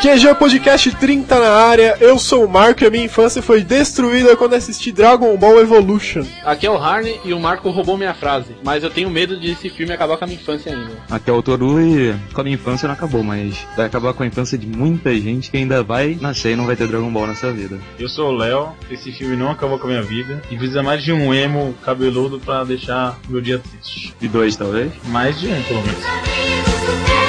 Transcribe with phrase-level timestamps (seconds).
[0.00, 4.34] QG Podcast 30 na área, eu sou o Marco e a minha infância foi destruída
[4.34, 6.24] quando assisti Dragon Ball Evolution.
[6.42, 9.50] Aqui é o Harney e o Marco roubou minha frase, mas eu tenho medo de
[9.50, 10.92] esse filme acabar com a minha infância ainda.
[11.10, 14.22] Aqui é o Toru e com a minha infância não acabou, mas vai acabar com
[14.22, 17.26] a infância de muita gente que ainda vai nascer e não vai ter Dragon Ball
[17.26, 17.78] nessa vida.
[17.98, 21.04] Eu sou o Léo, esse filme não acabou com a minha vida e precisa mais
[21.04, 24.14] de um emo cabeludo pra deixar meu dia triste.
[24.18, 24.90] E dois, talvez?
[25.08, 27.19] Mais de um, pelo menos.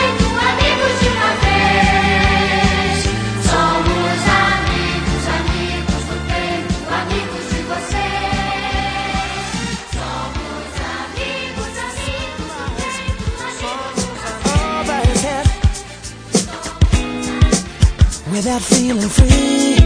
[18.41, 19.77] Without feeling free.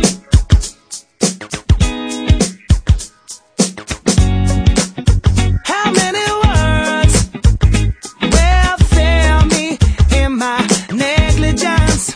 [5.65, 7.15] How many words
[8.21, 9.77] will fail me
[10.15, 10.61] in my
[10.93, 12.15] negligence?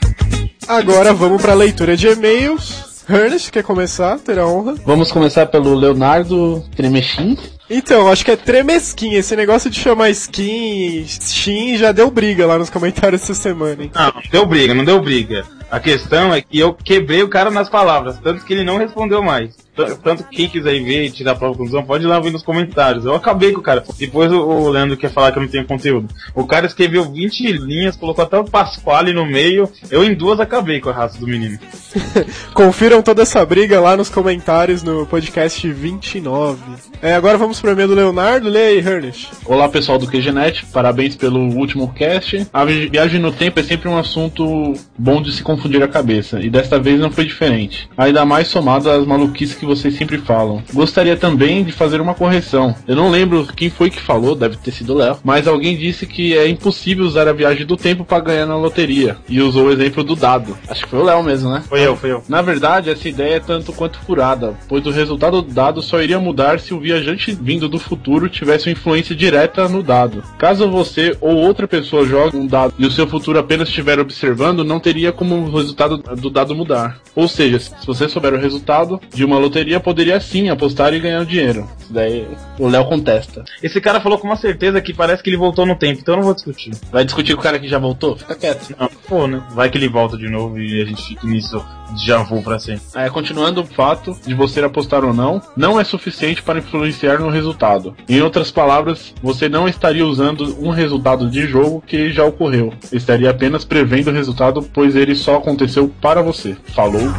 [0.65, 3.03] Agora vamos pra leitura de e-mails.
[3.09, 4.17] Ernest, quer começar?
[4.19, 4.75] Terá a honra.
[4.85, 7.37] Vamos começar pelo Leonardo Tremechin.
[7.69, 9.15] Então, acho que é tremesquim.
[9.15, 13.91] Esse negócio de chamar skin, shin, já deu briga lá nos comentários essa semana, hein?
[13.93, 15.45] Não deu briga, não deu briga.
[15.71, 19.21] A questão é que eu quebrei o cara nas palavras, tanto que ele não respondeu
[19.21, 19.55] mais.
[20.03, 22.31] Tanto que quem quiser ir ver e tirar a própria conclusão, pode ir lá ver
[22.31, 23.05] nos comentários.
[23.05, 23.83] Eu acabei com o cara.
[23.97, 26.07] Depois o, Leandro quer falar que eu não tenho conteúdo.
[26.33, 29.69] O cara escreveu 20 linhas, colocou até o Pasquale no meio.
[29.89, 31.57] Eu em duas acabei com a raça do menino.
[32.53, 36.59] Confiram toda essa briga lá nos comentários no podcast 29.
[37.01, 38.49] É, agora vamos pro e-mail do Leonardo.
[38.49, 39.29] Lê aí, Ernest.
[39.45, 42.47] Olá pessoal do QGNet, parabéns pelo último cast.
[42.51, 46.39] A vi- viagem no tempo é sempre um assunto bom de se confundir a cabeça,
[46.39, 47.89] e desta vez não foi diferente.
[47.97, 50.63] Ainda mais somado às maluquices que vocês sempre falam.
[50.73, 52.75] Gostaria também de fazer uma correção.
[52.87, 56.05] Eu não lembro quem foi que falou, deve ter sido o Léo, mas alguém disse
[56.05, 59.71] que é impossível usar a viagem do tempo para ganhar na loteria, e usou o
[59.71, 60.57] exemplo do dado.
[60.67, 61.63] Acho que foi o Léo mesmo, né?
[61.67, 62.23] Foi eu, foi eu.
[62.27, 66.19] Na verdade, essa ideia é tanto quanto furada, pois o resultado do dado só iria
[66.19, 70.23] mudar se o viajante vindo do futuro tivesse uma influência direta no dado.
[70.37, 74.63] Caso você ou outra pessoa jogue um dado e o seu futuro apenas estiver observando,
[74.63, 76.99] não teria como o resultado do dado mudar.
[77.15, 81.25] Ou seja, se você souber o resultado de uma loteria, poderia sim apostar e ganhar
[81.25, 81.67] dinheiro.
[81.79, 82.27] Isso daí
[82.57, 83.43] o Léo contesta.
[83.61, 86.17] Esse cara falou com uma certeza que parece que ele voltou no tempo, então eu
[86.17, 86.71] não vou discutir.
[86.91, 88.17] Vai discutir com o cara que já voltou?
[88.17, 88.75] Fica quieto.
[88.79, 89.43] Não, pô, né?
[89.51, 91.63] Vai que ele volta de novo e a gente fica nisso
[91.95, 92.83] já vou pra sempre.
[92.95, 97.29] É, continuando o fato de você apostar ou não, não é suficiente para influenciar no
[97.29, 97.95] resultado.
[98.07, 102.73] Em outras palavras, você não estaria usando um resultado de jogo que já ocorreu.
[102.91, 106.55] Estaria apenas prevendo o resultado, pois ele só aconteceu para você.
[106.73, 107.09] Falou.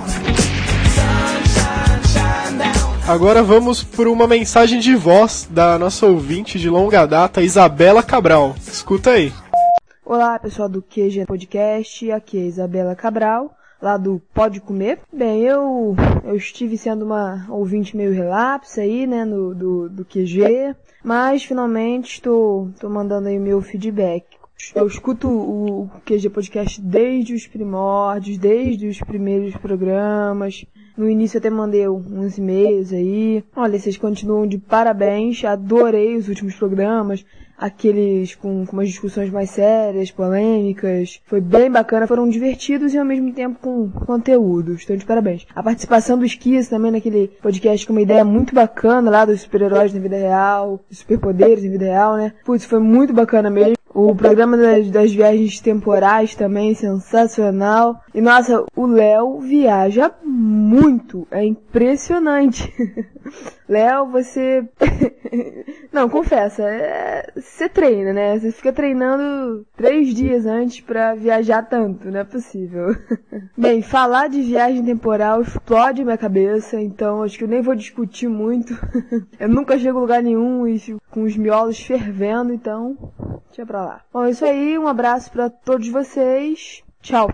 [3.10, 8.54] Agora vamos por uma mensagem de voz da nossa ouvinte de longa data, Isabela Cabral.
[8.56, 9.32] Escuta aí.
[10.06, 15.00] Olá, pessoal do QG Podcast, aqui é Isabela Cabral, lá do Pode Comer.
[15.12, 20.76] Bem, eu, eu estive sendo uma ouvinte meio relapsa aí, né, no, do, do QG,
[21.02, 24.24] mas finalmente estou, estou mandando aí o meu feedback.
[24.74, 30.64] Eu escuto o, QG Podcast desde os primórdios, desde os primeiros programas.
[30.96, 33.42] No início até mandei uns e-mails aí.
[33.56, 35.44] Olha, vocês continuam de parabéns.
[35.44, 37.24] Adorei os últimos programas.
[37.56, 41.20] Aqueles com, com umas discussões mais sérias, polêmicas.
[41.26, 44.74] Foi bem bacana, foram divertidos e ao mesmo tempo com conteúdo.
[44.74, 45.46] Estou de parabéns.
[45.54, 49.92] A participação do Esquias também naquele podcast com uma ideia muito bacana lá dos super-heróis
[49.92, 52.32] na vida real, dos superpoderes na vida real, né?
[52.44, 53.74] Putz, foi muito bacana mesmo.
[54.08, 58.00] O programa das, das viagens temporais também, sensacional.
[58.14, 61.26] E nossa, o Léo viaja muito.
[61.30, 62.72] É impressionante.
[63.70, 64.68] Léo, você.
[65.92, 67.30] Não, confessa, é...
[67.36, 68.36] você treina, né?
[68.36, 72.88] Você fica treinando três dias antes pra viajar tanto, não é possível.
[73.56, 78.28] Bem, falar de viagem temporal explode minha cabeça, então acho que eu nem vou discutir
[78.28, 78.74] muito.
[79.38, 82.96] eu nunca chego a lugar nenhum e fico com os miolos fervendo, então
[83.48, 84.00] deixa pra lá.
[84.12, 86.82] Bom, é isso aí, um abraço pra todos vocês.
[87.02, 87.28] Tchau.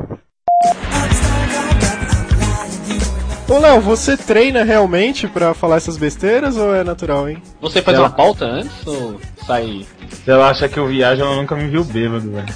[3.48, 7.40] Ô Léo, você treina realmente pra falar essas besteiras ou é natural, hein?
[7.60, 9.86] Você faz Ela- uma pauta antes ou sai.
[10.24, 12.46] Se ela acha que eu viajo, ela nunca me viu bêbado, velho.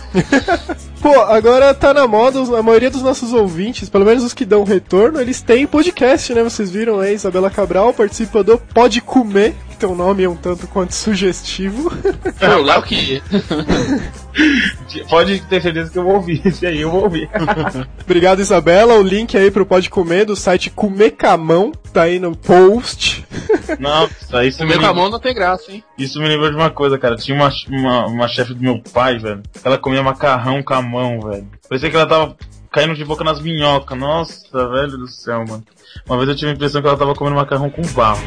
[1.00, 4.64] Pô, agora tá na moda, a maioria dos nossos ouvintes, pelo menos os que dão
[4.64, 6.42] retorno, eles têm podcast, né?
[6.42, 10.94] Vocês viram aí, Isabela Cabral participa do Pode Comer, tem um nome um tanto quanto
[10.94, 11.90] sugestivo.
[12.36, 13.22] Foi o Léo que.
[15.08, 16.46] Pode ter certeza que eu vou ouvir.
[16.46, 17.28] Esse aí eu vou ouvir.
[18.04, 18.94] Obrigado, Isabela.
[18.94, 23.26] O link aí pro Pode Comer do site Comer Camão tá aí no post.
[23.78, 24.08] Não,
[24.44, 25.82] isso O me, meu com a lembrou, mão não tem graça, hein?
[25.98, 27.16] isso me lembrou de uma coisa, cara.
[27.16, 29.42] Tinha uma, uma, uma chefe do meu pai, velho.
[29.64, 31.48] Ela comia macarrão com a mão, velho.
[31.68, 32.36] Parecia que ela tava
[32.70, 33.98] caindo de boca nas minhocas.
[33.98, 35.64] Nossa, velho do céu, mano.
[36.06, 38.22] Uma vez eu tive a impressão que ela tava comendo macarrão com barro.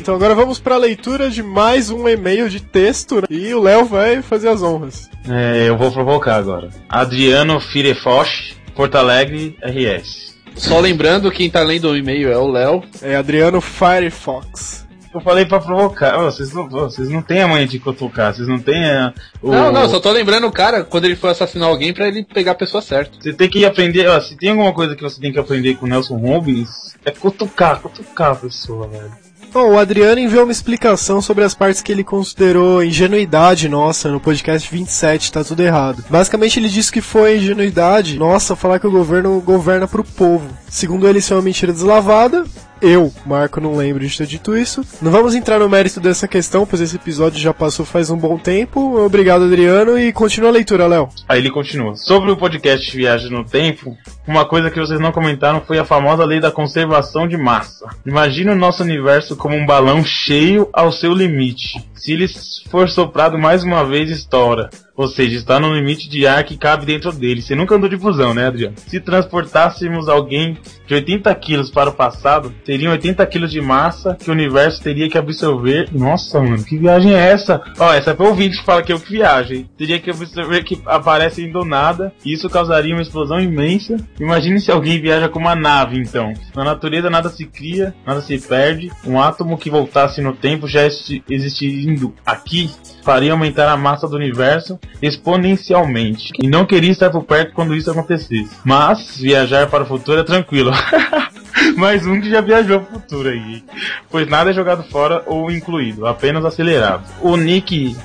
[0.00, 3.16] Então agora vamos pra leitura de mais um e-mail de texto.
[3.16, 3.22] né?
[3.30, 5.10] E o Léo vai fazer as honras.
[5.28, 6.70] É, eu vou provocar agora.
[6.88, 10.34] Adriano Firefoch, Porto Alegre, RS.
[10.56, 12.82] Só lembrando, quem tá lendo o e-mail é o Léo.
[13.02, 14.86] É Adriano Firefox.
[15.12, 16.18] Eu falei pra provocar.
[16.18, 19.12] Ô, vocês, não, ô, vocês não têm a manha de cutucar, vocês não têm a.
[19.42, 22.24] o- Não, não, só tô lembrando o cara quando ele foi assassinar alguém pra ele
[22.24, 23.18] pegar a pessoa certa.
[23.20, 25.86] Você tem que aprender, ó, se tem alguma coisa que você tem que aprender com
[25.86, 26.68] o Nelson Rubens,
[27.04, 29.10] é cutucar, cutucar a pessoa, velho.
[29.52, 34.20] Bom, o Adriano enviou uma explicação sobre as partes que ele considerou ingenuidade nossa no
[34.20, 36.04] podcast 27, tá tudo errado.
[36.08, 40.48] Basicamente ele disse que foi ingenuidade nossa falar que o governo governa pro povo.
[40.68, 42.44] Segundo ele, isso é uma mentira deslavada.
[42.82, 44.84] Eu, Marco, não lembro de ter dito isso.
[45.02, 48.38] Não vamos entrar no mérito dessa questão, pois esse episódio já passou faz um bom
[48.38, 48.98] tempo.
[48.98, 51.08] Obrigado, Adriano, e continua a leitura, Léo.
[51.28, 51.94] Aí ele continua.
[51.96, 53.96] Sobre o podcast Viagem no Tempo,
[54.26, 57.86] uma coisa que vocês não comentaram foi a famosa lei da conservação de massa.
[58.06, 61.86] Imagine o nosso universo como um balão cheio ao seu limite.
[61.94, 62.26] Se ele
[62.70, 64.70] for soprado mais uma vez, estoura.
[65.00, 67.40] Ou seja, está no limite de ar que cabe dentro dele.
[67.40, 68.74] Você nunca andou de busão, né, Adriano?
[68.86, 74.28] Se transportássemos alguém de 80 quilos para o passado, seriam 80 quilos de massa que
[74.28, 75.88] o universo teria que absorver.
[75.90, 77.62] Nossa, mano, que viagem é essa?
[77.78, 79.70] Ó, essa é pra ouvinte que fala que eu que viagem.
[79.78, 83.96] Teria que absorver que aparecem do nada, e isso causaria uma explosão imensa.
[84.20, 86.34] Imagine se alguém viaja com uma nave, então.
[86.54, 88.90] Na natureza nada se cria, nada se perde.
[89.06, 92.68] Um átomo que voltasse no tempo já existi- existindo aqui
[93.02, 96.32] faria aumentar a massa do universo exponencialmente.
[96.42, 98.48] E não queria estar por perto quando isso acontecesse.
[98.64, 100.72] Mas viajar para o futuro é tranquilo.
[101.76, 103.62] Mais um que já viajou pro futuro aí.
[104.10, 107.04] Pois nada é jogado fora ou incluído, apenas acelerado.
[107.20, 107.96] O Nick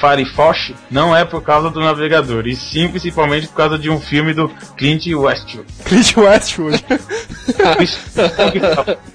[0.00, 4.32] Firefox não é por causa do navegador, e sim principalmente por causa de um filme
[4.32, 5.66] do Clint Westwood.
[5.84, 6.84] Clint Westwood.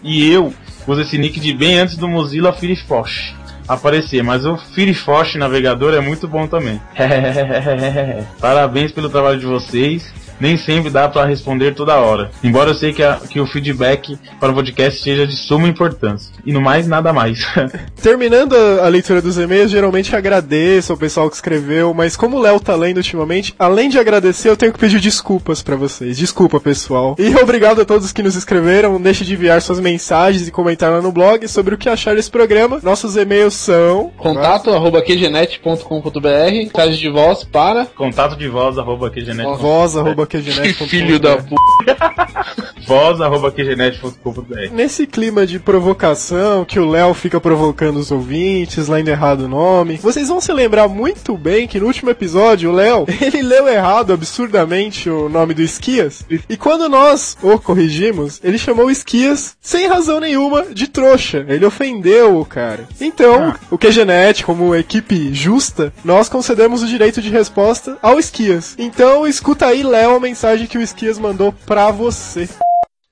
[0.04, 0.54] e eu
[0.88, 3.34] uso esse nick de bem antes do Mozilla Firefox
[3.68, 6.80] aparecer, mas o Firefox navegador é muito bom também.
[8.40, 10.14] Parabéns pelo trabalho de vocês.
[10.40, 12.32] Nem sempre dá para responder toda hora.
[12.44, 16.32] Embora eu sei que, a- que o feedback para o podcast seja de suma importância.
[16.46, 17.46] E no mais, nada mais.
[18.02, 22.42] Terminando a, a leitura dos e-mails, geralmente agradeço ao pessoal que escreveu, mas como o
[22.42, 26.18] Léo tá lendo ultimamente, além de agradecer, eu tenho que pedir desculpas pra vocês.
[26.18, 27.16] Desculpa, pessoal.
[27.18, 28.94] E obrigado a todos que nos escreveram.
[28.94, 32.16] Não deixe de enviar suas mensagens e comentar lá no blog sobre o que achar
[32.16, 32.80] desse programa.
[32.84, 34.12] Nossos e-mails são.
[34.18, 37.86] Contato arroba qgenet.com.br, mensagem de voz para.
[37.86, 39.12] Contato de voz, arroba.
[39.58, 40.90] Voz, arroba Que QGNet.com.br.
[40.90, 42.66] filho da puta.
[42.88, 44.72] Voz, arroba QGNet.com.br.
[44.72, 49.98] Nesse clima de provocação, que o Léo fica provocando os ouvintes, lendo errado o nome,
[49.98, 54.14] vocês vão se lembrar muito bem que no último episódio, o Léo, ele leu errado
[54.14, 59.88] absurdamente o nome do Esquias, e quando nós o corrigimos, ele chamou o Esquias, sem
[59.88, 61.46] razão nenhuma, de trouxa.
[61.48, 62.88] Ele ofendeu o cara.
[63.00, 68.76] Então, o QGNet, como equipe justa, nós concedemos o direito de resposta ao Esquias.
[68.78, 72.48] Então, escuta aí, Léo, a mensagem que o Esquias mandou pra você.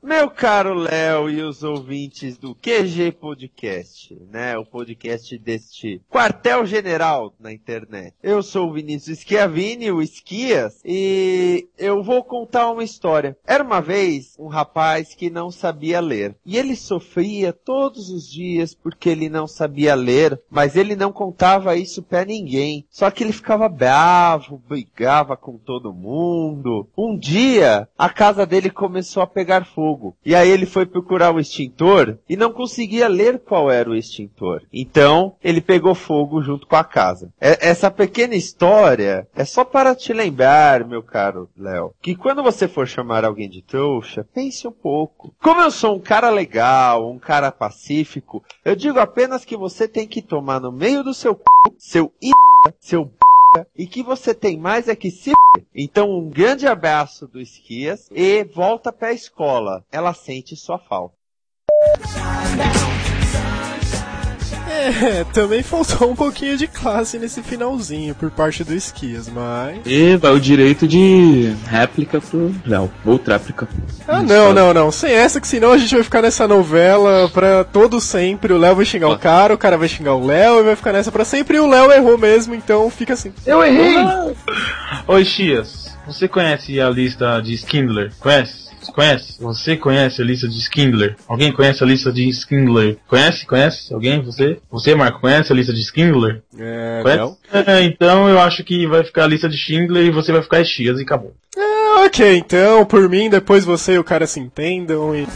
[0.03, 4.57] Meu caro Léo e os ouvintes do QG Podcast, né?
[4.57, 8.13] O podcast deste quartel-general na internet.
[8.21, 13.37] Eu sou o Vinícius Schiavini, o Esquias, e eu vou contar uma história.
[13.47, 16.35] Era uma vez um rapaz que não sabia ler.
[16.45, 21.77] E ele sofria todos os dias porque ele não sabia ler, mas ele não contava
[21.77, 22.85] isso pra ninguém.
[22.89, 26.89] Só que ele ficava bravo, brigava com todo mundo.
[26.97, 29.92] Um dia, a casa dele começou a pegar fogo.
[30.25, 34.63] E aí ele foi procurar o extintor e não conseguia ler qual era o extintor.
[34.71, 37.31] Então, ele pegou fogo junto com a casa.
[37.39, 42.67] É- essa pequena história é só para te lembrar, meu caro Léo, que quando você
[42.67, 45.33] for chamar alguém de trouxa, pense um pouco.
[45.41, 50.07] Como eu sou um cara legal, um cara pacífico, eu digo apenas que você tem
[50.07, 51.73] que tomar no meio do seu c...
[51.77, 52.31] seu i...
[52.79, 53.11] seu b...
[53.75, 55.33] e que você tem mais é que se.
[55.75, 59.85] Então um grande abraço do Esquias e volta pra escola.
[59.91, 61.15] Ela sente sua falta.
[64.83, 69.79] É, também faltou um pouquinho de classe nesse finalzinho por parte do Esquias, mas.
[69.85, 72.91] E vai o direito de réplica pro Léo.
[73.05, 73.67] Ou tréplica.
[74.07, 74.91] Ah, não, não, não.
[74.91, 78.53] Sem essa, que senão a gente vai ficar nessa novela pra todo sempre.
[78.53, 80.93] O Léo vai xingar o cara, o cara vai xingar o Léo e vai ficar
[80.93, 81.57] nessa pra sempre.
[81.57, 83.31] E o Léo errou mesmo, então fica assim.
[83.45, 83.95] Eu errei!
[85.07, 85.93] Oi, Chias.
[86.05, 88.11] Você conhece a lista de Skindler?
[88.19, 88.72] Conhece?
[88.91, 89.41] Conhece?
[89.41, 91.15] Você conhece a lista de Skindler?
[91.27, 92.97] Alguém conhece a lista de Skindler?
[93.07, 93.45] Conhece?
[93.45, 93.93] Conhece?
[93.93, 94.21] Alguém?
[94.21, 94.59] Você?
[94.71, 96.41] Você, Marco, conhece a lista de Skindler?
[96.57, 97.37] É, Conhece?
[97.51, 100.63] É, então eu acho que vai ficar a lista de Schindler e você vai ficar
[100.63, 101.33] Chias e acabou.
[101.55, 105.27] É, ok, então, por mim, depois você e o cara se entendam e.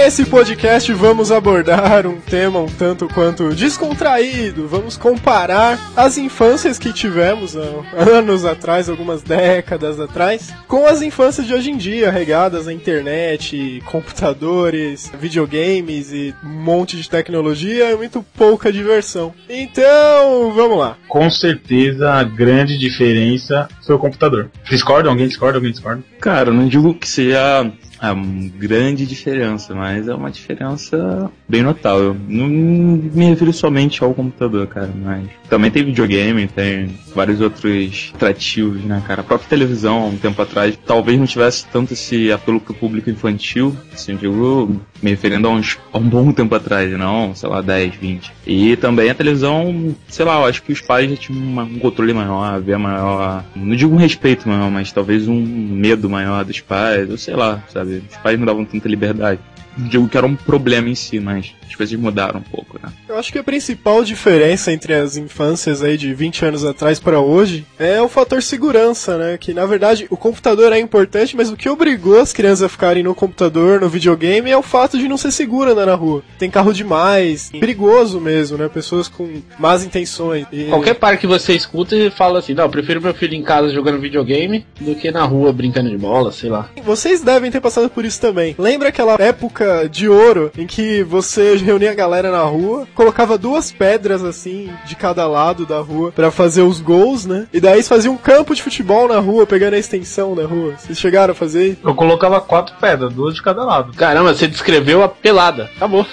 [0.09, 4.67] Nesse podcast vamos abordar um tema um tanto quanto descontraído.
[4.67, 7.61] Vamos comparar as infâncias que tivemos há
[7.95, 13.83] anos atrás, algumas décadas atrás, com as infâncias de hoje em dia, regadas à internet,
[13.85, 19.35] computadores, videogames e um monte de tecnologia e muito pouca diversão.
[19.47, 20.97] Então, vamos lá.
[21.07, 24.51] Com certeza a grande diferença foi o computador.
[24.71, 25.11] Discorda?
[25.11, 25.59] Alguém discorda?
[25.59, 26.03] Alguém discorda?
[26.19, 32.17] Cara, não digo que seja a grande diferença, mas é uma diferença bem notável.
[32.29, 38.83] Não me refiro somente ao computador, cara, mas também tem videogame, tem vários outros atrativos,
[38.85, 39.21] né, cara?
[39.23, 43.77] A própria televisão, um tempo atrás, talvez não tivesse tanto esse apelo pro público infantil,
[43.93, 47.95] assim, digo, me referindo a, uns, a um bom tempo atrás, não, sei lá, 10,
[47.97, 48.33] 20.
[48.47, 51.79] E também a televisão, sei lá, eu acho que os pais já tinham uma- um
[51.79, 56.61] controle maior, havia maior, não digo um respeito maior, mas talvez um medo maior dos
[56.61, 57.88] pais, ou sei lá, sabe?
[58.11, 59.41] Os pais não davam tanta liberdade.
[59.79, 62.91] Digo que era um problema em si, mas as coisas mudaram um pouco, né?
[63.09, 67.21] Eu acho que a principal diferença entre as infâncias aí de 20 anos atrás para
[67.21, 69.39] hoje é o fator segurança, né?
[69.39, 73.03] Que na verdade o computador é importante, mas o que obrigou as crianças a ficarem
[73.03, 76.23] no computador, no videogame, é o fato de não ser seguro andar na rua.
[76.39, 78.69] Tem carro demais, perigoso mesmo, né?
[78.69, 80.47] Pessoas com más intenções.
[80.53, 83.43] E- Qualquer pai que você escuta e fala assim, não, eu prefiro meu filho em
[83.43, 86.69] casa jogando videogame do que na rua brincando de bola, sei lá.
[86.85, 88.55] Vocês devem ter passado por isso também.
[88.59, 93.71] Lembra aquela época de ouro em que você reunia a galera na rua, colocava duas
[93.73, 97.47] pedras assim de cada lado da rua pra fazer os gols, né?
[97.53, 100.75] E daí você fazia um campo de futebol na rua, pegando a extensão da rua.
[100.79, 101.81] Vocês chegaram a fazer isso?
[101.85, 103.93] Eu colocava quatro pedras, duas de cada lado.
[103.95, 105.71] Caramba, você descreveu a pelada.
[105.77, 106.07] Acabou.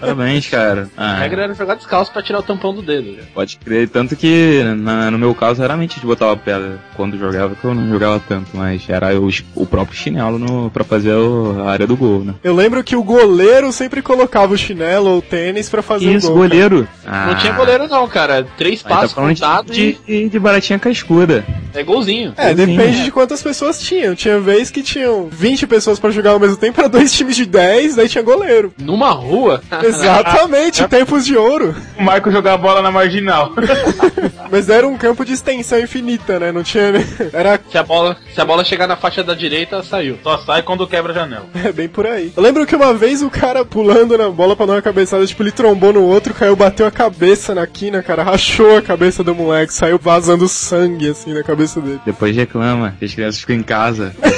[0.00, 0.88] Parabéns, cara.
[0.96, 3.14] A Ah, regra era jogar descalço pra tirar o tampão do dedo.
[3.16, 3.22] já.
[3.34, 3.88] pode crer.
[3.88, 7.74] Tanto que na- no meu caso, raramente a gente botava pedra quando jogava, que eu
[7.74, 11.86] não jogava tanto, mas era o, o próprio chinelo no, pra fazer o- a área
[11.86, 12.34] do gol, né?
[12.42, 16.26] Eu lembro que o goleiro sempre colocava o chinelo ou o tênis pra fazer Isso,
[16.26, 16.42] o gol.
[16.42, 16.88] goleiro.
[17.04, 18.46] Não tinha goleiro não, cara.
[18.56, 20.28] Três Aí tá passos falando contados de, e...
[20.28, 21.44] de, baratinha cascuda.
[21.74, 22.34] É golzinho.
[22.36, 24.14] É, depende de quantas pessoas tinham.
[24.14, 27.46] Tinha vez que tinham 20 pessoas pra jogar ao mesmo tempo, pra dois times de
[27.46, 28.72] 10, daí tinha goleiro.
[28.78, 29.62] Numa rua.
[29.82, 31.74] Exatamente, tempos de ouro.
[31.98, 33.52] O Marco jogar a bola na marginal.
[34.50, 36.50] Mas era um campo de extensão infinita, né?
[36.52, 36.92] Não tinha.
[37.32, 40.18] Era Se a bola, se a bola chegar na faixa da direita, saiu.
[40.22, 41.46] Só sai quando quebra a janela.
[41.64, 42.32] é, bem por aí.
[42.36, 45.42] Eu lembro que uma vez o cara pulando na bola pra dar uma cabeçada, tipo,
[45.42, 49.34] ele trombou no outro, caiu, bateu a cabeça na quina, cara, rachou a cabeça do
[49.34, 52.00] moleque, saiu vazando sangue, assim, na cabeça dele.
[52.04, 54.14] Depois reclama que as crianças ficam em casa.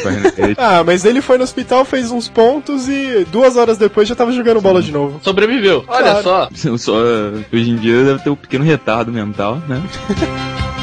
[0.57, 4.33] Ah, mas ele foi no hospital, fez uns pontos e duas horas depois já tava
[4.33, 5.21] jogando bola de novo.
[5.23, 5.85] Sobreviveu.
[5.89, 6.49] Olha Claro.
[6.55, 6.77] só.
[6.79, 6.93] Só,
[7.53, 9.83] hoje em dia deve ter um pequeno retardo mental, né?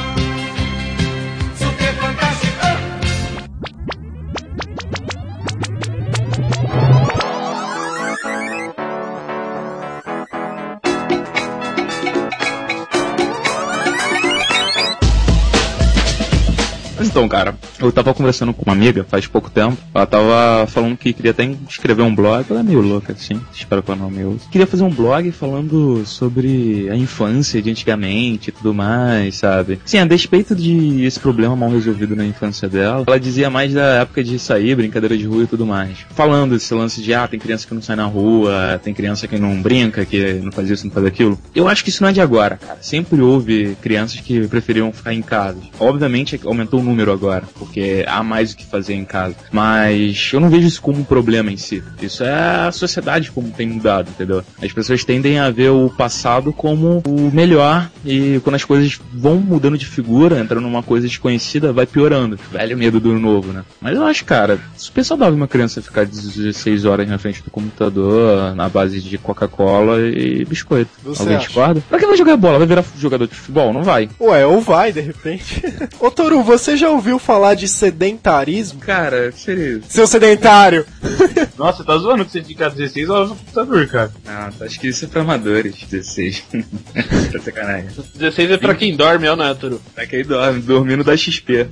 [17.28, 19.78] cara, eu tava conversando com uma amiga faz pouco tempo.
[19.94, 22.46] Ela tava falando que queria até escrever um blog.
[22.50, 23.40] Ela é meio louca, assim.
[23.54, 24.50] Espero que ela não me ouça.
[24.50, 29.80] Queria fazer um blog falando sobre a infância de antigamente e tudo mais, sabe?
[29.86, 34.02] Sim, a despeito de esse problema mal resolvido na infância dela, ela dizia mais da
[34.02, 36.00] época de sair, brincadeira de rua e tudo mais.
[36.10, 39.38] Falando desse lance de, ah, tem criança que não sai na rua, tem criança que
[39.38, 41.40] não brinca, que não faz isso, não faz aquilo.
[41.54, 42.80] Eu acho que isso não é de agora, cara.
[42.82, 45.60] Sempre houve crianças que preferiam ficar em casa.
[45.80, 49.36] Obviamente aumentou o número agora, porque há mais o que fazer em casa.
[49.52, 51.84] Mas eu não vejo isso como um problema em si.
[52.02, 54.44] Isso é a sociedade como tem mudado, entendeu?
[54.62, 59.36] As pessoas tendem a ver o passado como o melhor e quando as coisas vão
[59.36, 62.40] mudando de figura, entrando numa coisa desconhecida, vai piorando.
[62.52, 63.64] Velho medo do novo, né?
[63.82, 68.56] Mas eu acho, cara, super saudável uma criança ficar 16 horas na frente do computador
[68.56, 70.92] na base de Coca-Cola e biscoito.
[71.04, 71.46] Você Alguém acha?
[71.48, 71.84] discorda?
[71.88, 72.58] Pra que vai jogar bola?
[72.58, 73.74] Vai virar jogador de futebol?
[73.74, 74.10] Não vai.
[74.20, 75.62] Ué, ou vai, de repente.
[76.00, 78.80] Ô Toru, você já ouviu falar de sedentarismo?
[78.80, 79.88] Cara, seria isso.
[79.90, 80.86] Seu sedentário!
[81.58, 84.12] Nossa, tá zoando que você fica 16 horas no computador, cara.
[84.28, 86.44] Ah, acho que isso é pra amadores, 16.
[87.32, 87.90] tá sacanagem.
[88.16, 89.82] 16 é pra quem dorme, é ou não é, Turu?
[89.96, 91.68] Tá que aí dorme, dormindo da XP.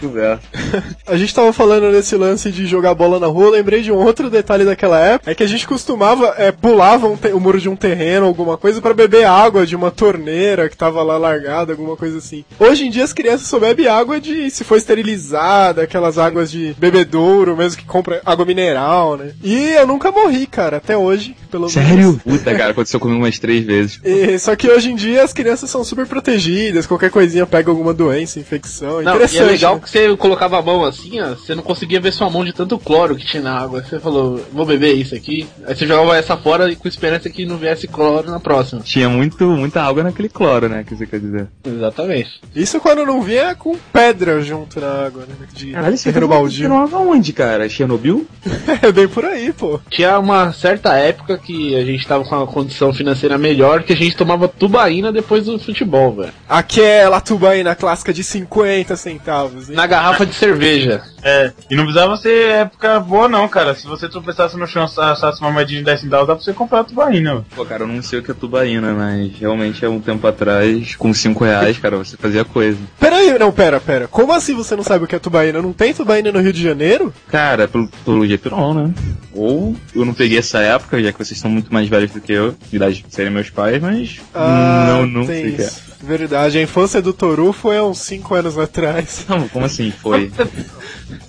[0.00, 0.42] Conversa.
[1.06, 4.28] A gente tava falando nesse lance de jogar bola na rua, lembrei de um outro
[4.28, 7.76] detalhe daquela época, é que a gente costumava, é, pulava um o muro de um
[7.76, 12.18] terreno, alguma coisa, pra beber água de uma torneira que tava lá largada, alguma coisa
[12.18, 12.44] assim.
[12.58, 16.74] Hoje em dia as crianças só bebem água de, se for esterilizada, aquelas águas de
[16.78, 19.32] bebedouro, mesmo que compra água mineral, né?
[19.42, 21.72] E eu nunca morri, cara, até hoje, pelo menos.
[21.72, 22.20] Sério?
[22.24, 24.00] Puta, cara, aconteceu comigo umas três vezes.
[24.04, 27.94] E- só que hoje em dia as crianças são super protegidas, qualquer coisinha pega alguma
[27.94, 29.02] doença, infecção.
[29.02, 29.42] Não, e Interessante.
[29.42, 29.80] é legal né?
[29.82, 32.78] que você colocava a mão assim, ó, você não conseguia ver sua mão de tanto
[32.78, 33.82] cloro que tinha na água.
[33.82, 35.46] Você falou, vou beber isso aqui.
[35.66, 38.80] Aí você jogava essa fora com esperança que não viesse cloro na próxima.
[38.82, 41.46] Tinha muito, muita água naquele cloro, né, que você quer dizer.
[41.64, 42.40] Exatamente.
[42.54, 45.34] Isso quando não vinha com pedra junto na água, né?
[45.52, 46.68] De Caralho, você terreno tá baldio.
[46.68, 47.68] falando onde, cara?
[47.68, 48.26] Chernobyl?
[48.82, 49.78] É bem por aí, pô.
[49.90, 53.96] Tinha uma certa época que a gente tava com uma condição financeira melhor que a
[53.96, 56.32] gente tomava tubaína depois do futebol, velho.
[56.48, 59.68] Aquela tubaína clássica de 50 centavos.
[59.68, 59.76] hein?
[59.76, 61.02] Na garrafa de cerveja.
[61.22, 63.74] É, e não precisava ser época boa não, cara.
[63.74, 66.80] Se você tropeçasse no chão, achasse uma moedinha de 10 centavos, dá pra você comprar
[66.80, 67.32] a tubaína.
[67.34, 67.46] velho.
[67.54, 70.96] Pô, cara, eu não sei o que é tubaína, mas realmente há um tempo atrás,
[70.96, 72.78] com 5 reais, cara, você fazia coisa.
[72.98, 74.08] Pera aí, não, pera, pera.
[74.08, 75.62] Como assim você não sabe o que é tubaína?
[75.62, 77.12] Não tem tubaína no Rio de Janeiro?
[77.28, 78.94] Cara, pelo, pelo jeito não, né?
[79.32, 82.32] Ou eu não peguei essa época, já que vocês são muito mais velhos do que
[82.32, 85.64] eu, de idade de serem meus pais, mas não, não tem sei que é.
[85.66, 85.90] isso.
[86.02, 89.26] Verdade, a infância do Toru foi há uns 5 anos atrás.
[89.28, 89.90] Não, como assim?
[89.90, 90.32] Foi.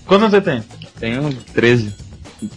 [0.06, 0.63] Quantos anos você tem?
[0.97, 1.93] Tenho 13.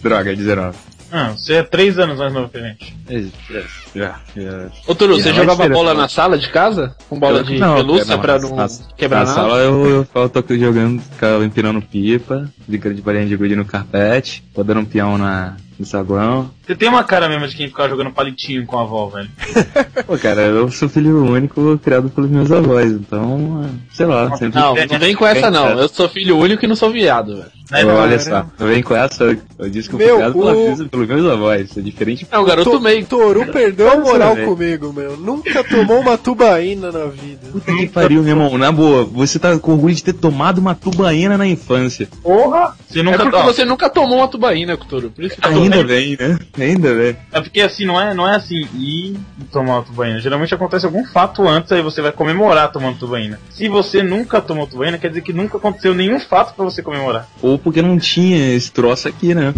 [0.01, 0.77] Droga, 19.
[1.17, 2.93] Ah, você é 3 anos mais novo que a gente.
[3.07, 3.63] É, é,
[3.95, 4.67] já, já.
[4.85, 6.93] Ô Turu, Não, você é jogava bola na sala de casa?
[7.07, 9.35] Com bola de Não, pelúcia não, pra na- não na- quebrar Na nada?
[9.35, 13.63] sala eu, eu, eu tô jogando, ficava empinando pipa, brincando de bolinha de gude no
[13.63, 16.49] carpete, rodando um peão na, no saguão.
[16.65, 19.29] Você tem uma cara mesmo de quem ficava jogando palitinho com a avó, velho.
[20.07, 24.59] Pô, cara, eu sou filho único criado pelos meus avós, então, é, sei lá, sempre...
[24.59, 25.69] Não, não vem com essa não.
[25.79, 27.55] Eu sou filho único e não sou viado, velho.
[27.71, 29.23] Não, olha só, eu venho com essa,
[29.57, 32.27] eu disse que eu fui criado pela, o- filha- pelos meus avós, isso é diferente.
[32.31, 33.05] É o garoto To- meio.
[33.07, 35.17] Toru perdeu a moral comigo, meu.
[35.17, 37.39] Nunca tomou uma tubaína na vida.
[37.51, 40.75] Puta que pariu, meu irmão, na boa, você tá com orgulho de ter tomado uma
[40.75, 42.07] tubaína na infância.
[42.21, 42.75] Porra!
[42.87, 45.09] Você É nunca porque ó, você nunca tomou uma tubaína, Toro.
[45.09, 46.37] Por isso que Ainda bem, né?
[46.57, 47.17] Ainda bem.
[47.31, 50.19] É porque assim, não é, não é assim, ir e tomar tubaína.
[50.19, 53.39] Geralmente acontece algum fato antes, aí você vai comemorar tomando tubaína.
[53.49, 57.27] Se você nunca tomou tubaína, quer dizer que nunca aconteceu nenhum fato pra você comemorar.
[57.41, 59.53] Ou porque não tinha esse troço aqui, né?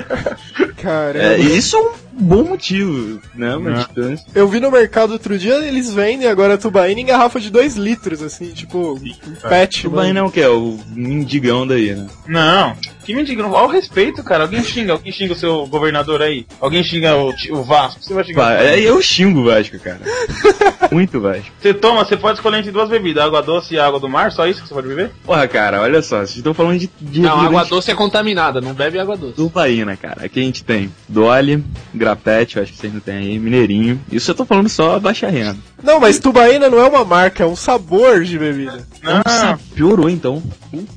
[0.76, 1.24] Caramba.
[1.24, 3.56] É, isso é um bom motivo, né?
[3.56, 4.26] Uma distância.
[4.34, 8.22] Eu vi no mercado outro dia, eles vendem agora tubaína em garrafa de 2 litros,
[8.22, 10.40] assim, tipo, um pet, Tubaína é o que?
[10.40, 12.06] É o mendigão daí, né?
[12.26, 14.44] Não, que mentira, olha o respeito, cara.
[14.44, 16.46] Alguém xinga, alguém xinga o seu governador aí.
[16.60, 18.42] Alguém xinga o, o Vasco, você vai xingar.
[18.56, 20.00] Vai, aí eu xingo o Vasco, cara.
[20.92, 21.50] Muito Vasco.
[21.60, 24.46] Você toma, você pode escolher entre duas bebidas, água doce e água do mar, só
[24.46, 25.10] isso que você pode beber?
[25.24, 28.74] Porra, cara, olha só, vocês estão falando de, de Não, água doce é contaminada, não
[28.74, 29.34] bebe água doce.
[29.34, 30.24] tubaína, cara.
[30.26, 31.64] Aqui a gente tem Dolly,
[32.02, 34.00] Grapete, eu acho que vocês não tem aí, Mineirinho.
[34.10, 35.56] Isso eu tô falando só baixa renda.
[35.82, 38.84] Não, mas tubaína não é uma marca, é um sabor de bebida.
[39.02, 40.42] É um sa- Piorou então.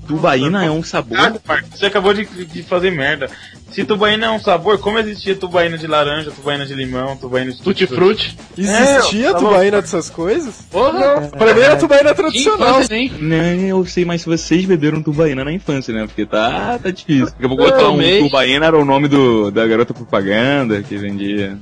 [0.07, 1.17] Tubaína é um sabor.
[1.19, 1.33] Ah,
[1.71, 3.29] você acabou de, de fazer merda.
[3.71, 7.61] Se tubaína é um sabor, como existia tubaína de laranja, tubaína de limão, tubaína de
[7.61, 8.37] Tutti frutti.
[8.57, 10.61] Existia É, tá tubaína dessas coisas?
[10.71, 11.29] Porra!
[11.37, 12.75] Pra mim era tubaína tradicional.
[12.75, 13.11] infância, hein?
[13.19, 16.05] Não, eu sei, mas se vocês beberam Tubaína na infância, né?
[16.07, 17.25] Porque tá, tá difícil.
[17.25, 18.27] Daqui a pouco Eu botar um.
[18.27, 21.57] Tubaína era o nome do, da garota propaganda que vendia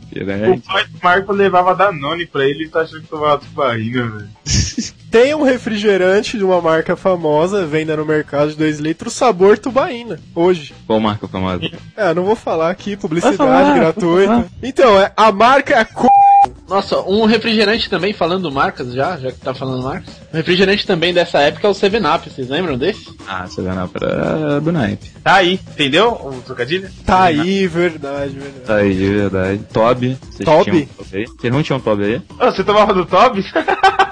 [0.52, 4.30] O pai do Marco levava Danone pra ele e tá achando que tomava tubaína, velho.
[5.14, 10.20] Tem um refrigerante de uma marca famosa, venda no mercado de 2 litros, sabor tubaína,
[10.34, 10.74] hoje.
[10.88, 11.70] Qual marca famosa?
[11.96, 14.48] É, não vou falar aqui, publicidade falar, gratuita.
[14.64, 16.08] Então, é, a marca é co...
[16.68, 20.16] Nossa, um refrigerante também, falando marcas já, já que tá falando marcas.
[20.34, 23.16] Um refrigerante também dessa época é o 7-Up, vocês lembram desse?
[23.28, 25.12] Ah, você vai na pra do naipe.
[25.24, 26.90] Tá aí, entendeu o trocadilho?
[27.06, 28.66] Tá aí, verdade, verdade.
[28.66, 29.60] Tá aí, de verdade.
[29.72, 30.18] Toby.
[30.32, 30.72] Vocês Toby?
[30.72, 31.28] tinham?
[31.38, 32.22] Vocês não tinham Toby aí?
[32.40, 33.46] Ô, você tomava do Toby?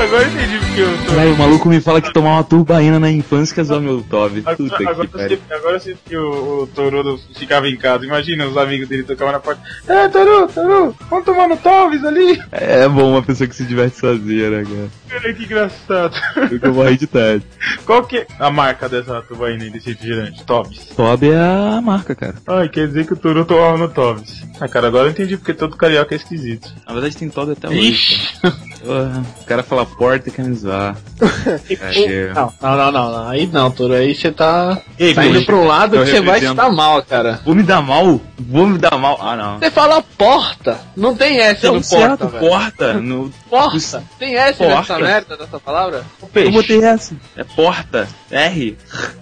[0.00, 4.02] Agora entendi o maluco me fala que tomava tubaína na infância que é só meu.
[4.02, 8.04] Puta Agora, agora, que eu sei porque o, o Torudo ficava em casa.
[8.04, 9.62] Imagina os amigos dele tocavam na porta.
[9.86, 12.40] É, Toru, Toru, vamos tomar no Tovis ali.
[12.52, 14.88] É bom uma pessoa que se diverte sozinha, né, cara?
[15.20, 16.16] Olha que engraçado.
[16.50, 17.44] Eu que morri de tarde.
[17.84, 20.44] Qual que é a marca dessa tubaína aí, desse refrigerante?
[20.44, 20.86] Tovis.
[20.96, 22.34] Toby é a marca, cara.
[22.46, 24.42] Ai, quer dizer que o Toru tomava no Tovis.
[24.60, 26.72] Ah, cara, agora eu entendi porque todo carioca é esquisito.
[26.86, 27.78] Na verdade tem Toby até hoje.
[27.78, 28.40] Ixi!
[28.84, 30.96] Porra, o cara fala porta e quer zoar.
[31.82, 33.28] Aí, Não, não, não, não, não.
[33.28, 33.94] Aí não, Toro.
[33.94, 37.02] Aí você tá Ei, saindo bicho, pra um lado que você vai se dar mal,
[37.02, 37.40] cara.
[37.44, 38.20] Vou me dar mal?
[38.38, 39.18] Vou me dar mal?
[39.20, 39.58] Ah, não.
[39.58, 40.78] Você fala porta.
[40.96, 42.48] Não tem S Deu no certo, porta, velho.
[42.48, 42.92] porta.
[42.94, 43.30] No...
[43.50, 44.02] Porta.
[44.18, 44.74] Tem S Porta.
[44.76, 46.04] nessa merda, dessa palavra?
[46.34, 47.14] Eu botei essa.
[47.36, 48.08] É porta.
[48.30, 48.76] R.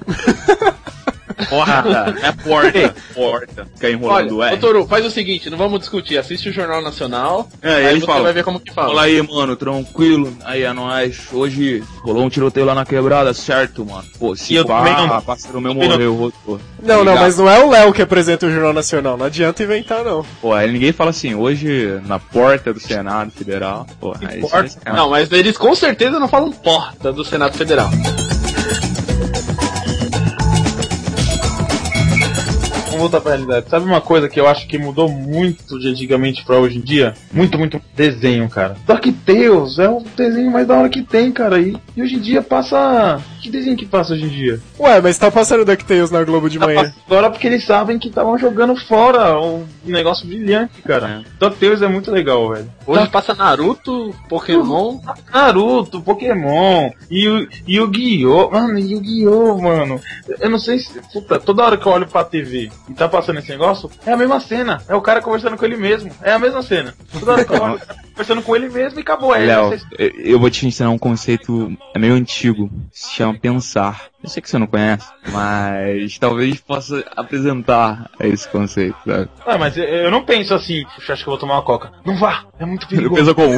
[1.49, 2.15] Porta.
[2.23, 2.95] É porta.
[3.15, 3.67] Porta.
[3.75, 4.57] Fica enrolando o Olha, ô R.
[4.59, 6.17] Toru, faz o seguinte, não vamos discutir.
[6.19, 7.49] Assiste o Jornal Nacional.
[7.63, 8.23] É, aí ele você fala.
[8.23, 8.89] vai ver como que fala.
[8.89, 10.37] Fala aí, mano, tranquilo.
[10.45, 11.27] Aí, é nóis.
[11.33, 14.05] Hoje rolou um tiroteio lá na quebrada, certo, mano?
[14.19, 16.33] Pô, se E pá, não- parceiro meu não- morreu.
[16.47, 17.21] Não, não, Ligado?
[17.21, 20.25] mas não é o Léo que apresenta o Jornal Nacional, não adianta inventar, não.
[20.41, 23.87] Pô, aí ninguém fala assim, hoje na porta do Senado Federal.
[24.01, 24.79] Pô, aí isso sacanagem.
[24.95, 27.91] Não, mas eles com certeza não falam porta do Senado Federal.
[32.97, 33.69] Vamos voltar pra realidade.
[33.69, 37.15] Sabe uma coisa que eu acho que mudou muito de antigamente pra hoje em dia?
[37.33, 38.77] Muito, muito desenho, cara.
[38.87, 41.61] DuckTales é o desenho mais da hora que tem, cara.
[41.61, 43.21] E, e hoje em dia passa.
[43.43, 44.61] Que desenho que passa hoje em dia?
[44.79, 46.93] Ué, mas tá passando DuckTales na Globo de Tá manhã.
[47.07, 51.23] agora porque eles sabem que estavam jogando fora um negócio brilhante, cara.
[51.39, 52.69] DuckTales é muito legal, velho.
[52.87, 54.99] Hoje passa Naruto, Pokémon.
[55.33, 58.51] Naruto, Pokémon, Yu- Yu-Gi-Oh!
[58.51, 59.59] Mano, Yu-Gi-Oh!
[59.61, 60.01] Mano.
[60.41, 60.97] Eu não sei se.
[61.13, 64.17] Puta, toda hora que eu olho pra TV e tá passando esse negócio, é a
[64.17, 64.83] mesma cena.
[64.89, 66.11] É o cara conversando com ele mesmo.
[66.23, 66.95] É a mesma cena.
[67.13, 67.45] Toda hora
[68.17, 69.35] conversando com ele mesmo e acabou.
[69.35, 74.07] É, Léo, eu- eu vou te ensinar um conceito é meio antigo, se chama pensar.
[74.23, 79.29] Eu sei que você não conhece, mas talvez possa apresentar esse conceito, sabe?
[79.47, 81.93] Ah, mas eu- eu não penso assim, "Puxa, acho que eu vou tomar uma coca.
[82.05, 83.15] Não vá, é muito perigoso.
[83.15, 83.53] pensa como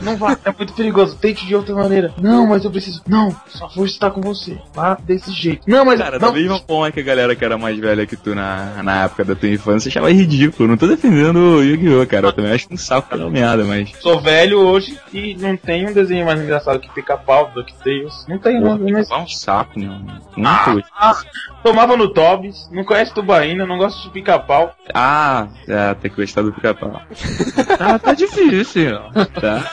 [0.00, 1.16] Não vá, é muito perigoso.
[1.16, 2.12] Tente de outra maneira.
[2.20, 3.02] Não, mas eu preciso.
[3.06, 4.58] Não, só vou estar com você.
[4.74, 5.62] Vá desse jeito.
[5.68, 5.98] Não, mas.
[6.00, 6.28] Cara, não.
[6.28, 9.24] da mesma forma que a galera que era mais velha que tu na, na época
[9.24, 10.68] da tua infância achava ridículo.
[10.68, 12.28] Não tô defendendo o Yu-Gi-Oh, cara.
[12.28, 13.90] Eu também acho um saco aquela meada, mas.
[14.00, 18.26] Sou velho hoje e não tem um desenho mais engraçado que Pica-Pau, DuckTales.
[18.28, 18.76] Não tem, não.
[18.76, 19.78] não Porra, é um saco.
[19.78, 20.88] Não curte.
[20.96, 21.20] Ah,
[21.62, 24.74] tomava no Tobis, não conhece Tubaína, não gosta de pica-pau.
[24.94, 27.00] Ah, é, tem que gostar do pica-pau.
[27.78, 29.24] ah, tá difícil, ó.
[29.40, 29.64] Tá.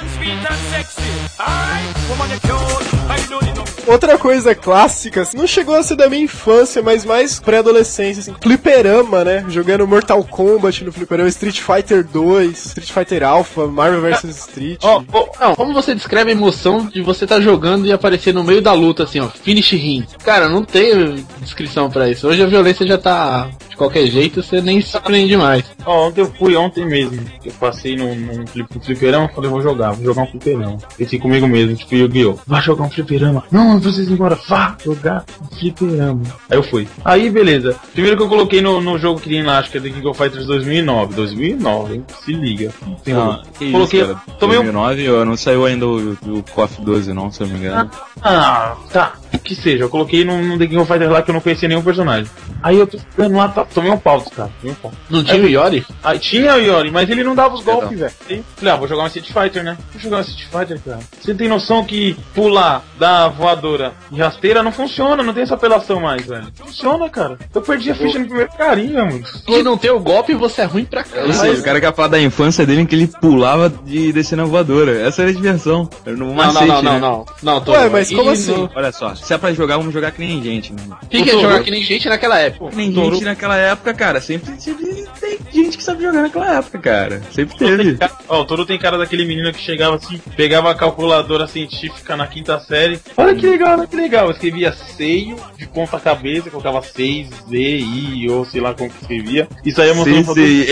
[3.88, 8.36] Outra coisa clássica, assim, não chegou a ser da minha infância, mas mais pré-adolescência, assim,
[8.41, 9.45] fliperama, né?
[9.48, 14.80] Jogando Mortal Kombat no fliperama, Street Fighter 2, Street Fighter Alpha, Marvel vs Street.
[14.82, 18.43] Ó, ó, não, como você descreve a emoção de você estar jogando e aparecer no
[18.43, 20.04] meio da luta, assim, ó, finish him?
[20.24, 22.28] Cara, não tem descrição pra isso.
[22.28, 25.65] Hoje a violência já tá De qualquer jeito, você nem se surpreende mais.
[25.85, 27.19] Ó, ontem eu fui, ontem mesmo.
[27.43, 30.77] Eu passei num, num num fliperama, falei, vou jogar, vou jogar um fliperama.
[30.97, 32.39] Pensei comigo mesmo, tipo, Yu-Gi-Oh!
[32.47, 33.43] Vai jogar um fliperama.
[33.51, 36.21] Não, ir embora, vá jogar um fliperama.
[36.49, 36.88] Aí eu fui.
[37.03, 37.75] Aí, beleza.
[37.91, 40.07] Primeiro que eu coloquei no, no jogo que tem lá, acho que é The King
[40.07, 41.13] of Fighters 2009.
[41.13, 42.05] 2009, hein?
[42.23, 42.71] Se liga.
[43.03, 43.39] Tem jogo.
[43.59, 44.21] que Coloquei- isso, cara.
[44.39, 47.53] tomei um- 2009 eu- não saiu ainda o, o KOF 12 não, se eu não
[47.55, 47.91] me engano.
[48.21, 49.13] Ah, tá.
[49.43, 51.67] Que seja, eu coloquei no, no The King of Fighters lá que eu não conhecia
[51.67, 52.29] nenhum personagem.
[52.63, 54.49] Aí eu tô ficando lá, tá, tomei um pau, cara.
[54.62, 54.91] Tomei um.
[55.10, 55.86] Não tinha o Yori?
[56.04, 58.12] Aí tinha o Yori, mas ele não dava os golpes, velho.
[58.56, 59.78] Falei, ah, vou jogar um Street Fighter, né?
[59.91, 60.99] Vou jogar um Street Fighter, cara.
[61.21, 65.99] Você tem noção que pular da voadora de rasteira não funciona, não tem essa apelação
[65.99, 66.47] mais, velho.
[66.56, 67.38] Funciona, cara.
[67.54, 69.23] Eu perdi a ficha no primeiro carinho, mano.
[69.25, 71.34] Se não ter o golpe, você é ruim pra caralho.
[71.34, 74.45] seja, o cara quer falar da infância dele em que ele pulava de descer na
[74.45, 74.99] voadora.
[74.99, 75.89] Essa era a diversão.
[76.06, 76.99] Era no Não, não, macete, não, não, né?
[76.99, 77.25] não.
[77.43, 78.51] Não, tô Ué, mas como E assim?
[78.56, 80.97] no- Olha só, se é pra jogar, vamos jogar que nem gente, mano.
[81.10, 82.69] Quem quer jogar que nem gente naquela época?
[82.71, 84.22] Que nem gente naquela época, cara.
[84.22, 87.22] Sempre, sempre tem gente que sabe jogar naquela época, cara.
[87.32, 87.98] Sempre teve.
[88.28, 92.28] Ó, o Toru tem cara daquele menino que chegava assim, pegava a calculadora científica na
[92.28, 93.00] quinta série.
[93.18, 94.26] Olha que legal, olha que legal.
[94.28, 99.02] Eu escrevia seio de ponta cabeça, colocava 6, Z, I, ou sei lá como que
[99.02, 99.48] escrevia.
[99.63, 100.65] E saía mostrando todo CZI.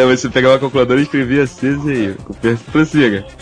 [0.00, 2.16] É, Você pegava a calculadora e escrevia CZI.
[2.72, 3.24] Prossiga.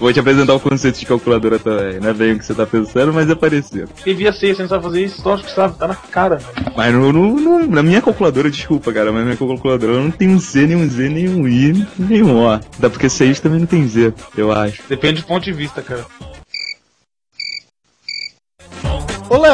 [0.00, 2.00] Vou te apresentar o conceito de calculadora também.
[2.00, 3.88] Não é bem o que você tá pensando, mas é parecido.
[3.96, 6.38] Escrevia seio, você não sabe fazer isso, lógico que sabe, tá na cara.
[6.76, 10.66] Mas no- no- na minha calculadora, desculpa, cara, mas minha calculadora não tem um C,
[10.66, 12.60] nem um Z, nem um I, nem um O.
[12.78, 14.82] Dá porque 6 também não tem Z, eu acho.
[14.88, 16.04] Depende do ponto de vista, cara.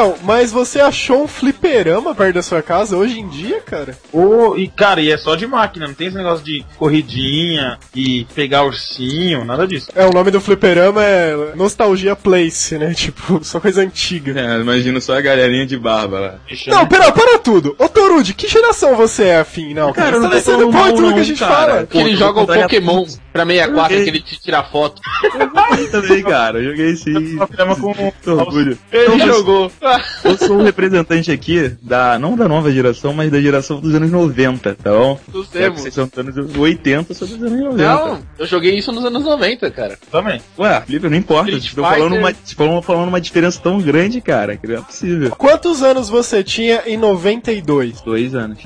[0.00, 3.96] Léo, mas você achou um fliperama perto da sua casa hoje em dia, cara?
[4.12, 8.26] Ô, e cara, e é só de máquina, não tem esse negócio de corridinha e
[8.34, 9.88] pegar ursinho, nada disso.
[9.94, 12.94] É, o nome do fliperama é Nostalgia Place, né?
[13.00, 14.38] Tipo, só coisa antiga.
[14.40, 16.34] É, imagino só a galerinha de barba lá.
[16.66, 17.74] Não, pera, para tudo.
[17.78, 19.72] Ô Torude, que geração você é afim?
[19.74, 21.54] Não, Cara, cara, eu você não tá descendo falando pau tudo que a gente cara.
[21.54, 21.86] fala.
[21.86, 24.04] Que ele joga o Pokémon pra 64, Joguei.
[24.04, 25.00] que ele te tira foto.
[25.78, 27.36] Eu também, cara, eu joguei sim.
[27.36, 28.78] Programa com orgulho.
[28.92, 29.72] Ele Então, jogou.
[30.24, 34.10] Eu sou um representante aqui da, não da nova geração, mas da geração dos anos
[34.10, 35.18] 90, tá bom?
[35.28, 37.82] Do que vocês são dos anos 80, eu sou dos anos 90.
[37.82, 39.98] Não, eu joguei isso nos anos 90, cara.
[40.10, 40.40] também.
[40.58, 41.50] Ué, Flipper, não importa.
[41.50, 42.18] Estou falando Fighter.
[42.18, 45.30] uma, estou falando uma diferença tão grande, cara, que não é possível.
[45.36, 48.00] Quantos anos você tinha em 92?
[48.02, 48.58] Dois anos.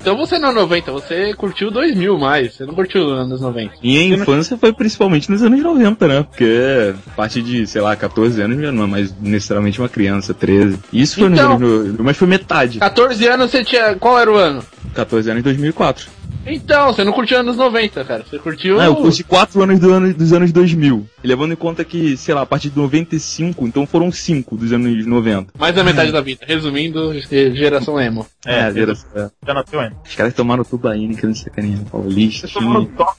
[0.00, 3.74] Então você não é 90, você curtiu 2000 mais, você não curtiu os anos 90.
[3.82, 6.22] Minha infância foi principalmente nos anos 90, né?
[6.22, 10.34] Porque a partir de, sei lá, 14 anos já não é mais necessariamente uma criança,
[10.34, 10.65] 13.
[10.92, 12.78] Isso foi Então- anos 90, mas foi metade.
[12.78, 13.94] 14 anos você tinha.
[13.96, 14.62] Qual era o ano?
[14.94, 16.06] 14 anos em 2004.
[16.46, 18.24] Então, você não curtiu anos 90, cara.
[18.28, 18.80] Você curtiu.
[18.80, 21.06] Ah, eu curti 4 anos, do ano dos anos 2000.
[21.22, 24.72] E levando em conta que, sei lá, a partir de 95, então foram 5 dos
[24.72, 25.52] anos 90.
[25.58, 26.44] Mais da metade da vida.
[26.46, 27.12] Resumindo,
[27.54, 28.26] geração emo.
[28.44, 29.08] É, a geração.
[29.16, 29.28] é.
[29.46, 29.96] Já nasceu ainda.
[30.06, 31.80] Os caras tomaram tubaína, que não sacaninha.
[31.90, 32.46] Paulista.
[32.46, 33.16] Você tomou no top.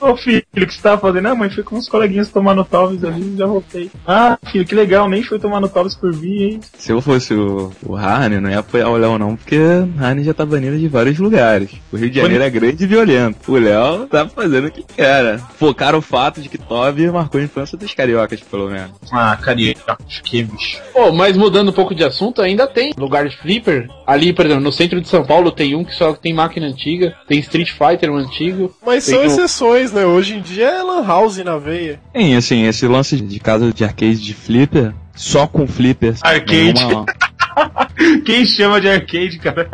[0.00, 1.28] Ô filho, o que você tava fazendo?
[1.28, 3.90] Ah, mãe, fui com uns coleguinhas tomar no Talvez ali e já voltei.
[4.06, 6.60] Ah, filho, que legal, nem foi tomar no Talvez por mim, hein?
[6.76, 9.58] Se eu fosse o, o Harney, não ia apoiar o Léo não, porque
[9.98, 11.70] Harney já tá banido de vários lugares.
[11.92, 13.52] O Rio de Janeiro é grande e violento.
[13.52, 15.24] O Léo tá fazendo o que quer.
[15.24, 15.40] né?
[15.58, 18.90] Focaram o fato de que Toby marcou a infância dos cariocas, pelo menos.
[19.10, 20.80] Ah, carioca, acho que bicho.
[20.92, 23.88] Pô, mas mudando um pouco de assunto, ainda tem lugar de flipper.
[24.06, 27.14] Ali, por exemplo, no centro de São Paulo tem um que só tem máquina antiga,
[27.26, 28.74] tem Street Fighter um antigo.
[28.84, 30.04] Mas são um- exceções, né?
[30.04, 32.00] Hoje em dia é Lan House na veia.
[32.14, 36.14] Sim, assim, esse lance de casa de arcade de flipper, só com flipper.
[36.22, 36.72] Arcade.
[36.74, 37.06] nenhuma-
[38.24, 39.68] Quem chama de arcade, cara?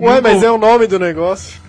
[0.00, 1.60] Ué, mas é o nome do negócio.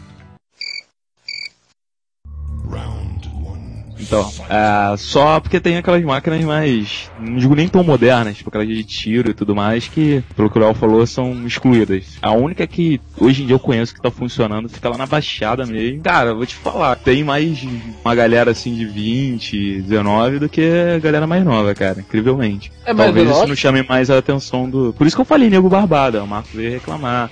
[4.04, 8.68] Então, é, só porque tem aquelas máquinas mais, não digo nem tão modernas, tipo aquelas
[8.68, 12.18] de tiro e tudo mais, que, pelo que o Léo falou, são excluídas.
[12.22, 15.66] A única que hoje em dia eu conheço que tá funcionando fica lá na Baixada
[15.66, 16.02] mesmo.
[16.04, 17.60] Cara, eu vou te falar, tem mais
[18.04, 20.62] uma galera assim de 20, 19 do que
[20.96, 22.72] a galera mais nova, cara, incrivelmente.
[22.86, 24.94] É, Talvez isso não chame mais a atenção do.
[24.98, 27.30] Por isso que eu falei, nego barbada, o Marco veio reclamar.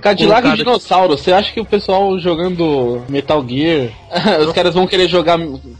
[0.00, 3.90] Cadillac colocar- e dinossauro, você acha que o pessoal jogando Metal Gear,
[4.46, 5.38] os caras vão querer jogar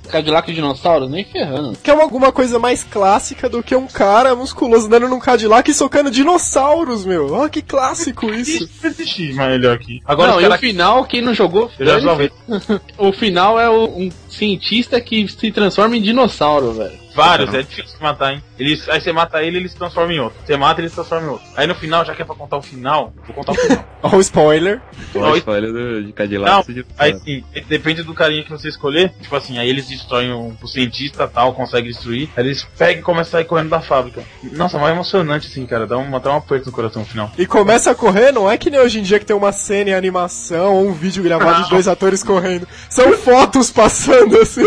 [0.08, 1.08] Cadillac e dinossauro?
[1.08, 1.76] Nem ferrando.
[1.82, 5.70] Que é uma- alguma coisa mais clássica do que um cara musculoso andando num Cadillac
[5.70, 7.32] e socando dinossauros, meu.
[7.32, 8.68] Olha que clássico isso.
[8.82, 10.00] Não existe melhor aqui.
[10.04, 12.30] Agora não, e o final, quem não jogou, Eu já joguei.
[12.98, 17.07] o final é o- um cientista que se transforma em dinossauro, velho.
[17.18, 18.42] Vários, é difícil de matar, hein?
[18.56, 20.38] Eles, aí você mata ele, ele se transforma em outro.
[20.46, 21.46] Você mata, ele se transforma em outro.
[21.56, 23.84] Aí no final, já que é pra contar o final, vou contar o final.
[24.00, 24.80] Ó, o spoiler.
[25.16, 26.72] Olha a spoiler do, de Cadillac.
[26.72, 29.12] Não, aí sim, depende do carinha que você escolher.
[29.20, 32.28] Tipo assim, aí eles destroem o, o cientista tal, consegue destruir.
[32.36, 34.22] Aí eles pegam e começam a sair correndo da fábrica.
[34.52, 35.88] Nossa, mas é emocionante assim, cara.
[35.88, 37.32] Dá um, até um aperto no coração no final.
[37.36, 39.90] E começa a correr, não é que nem hoje em dia que tem uma cena
[39.90, 42.68] em animação ou um vídeo gravado de dois atores correndo.
[42.88, 44.62] São fotos passando assim.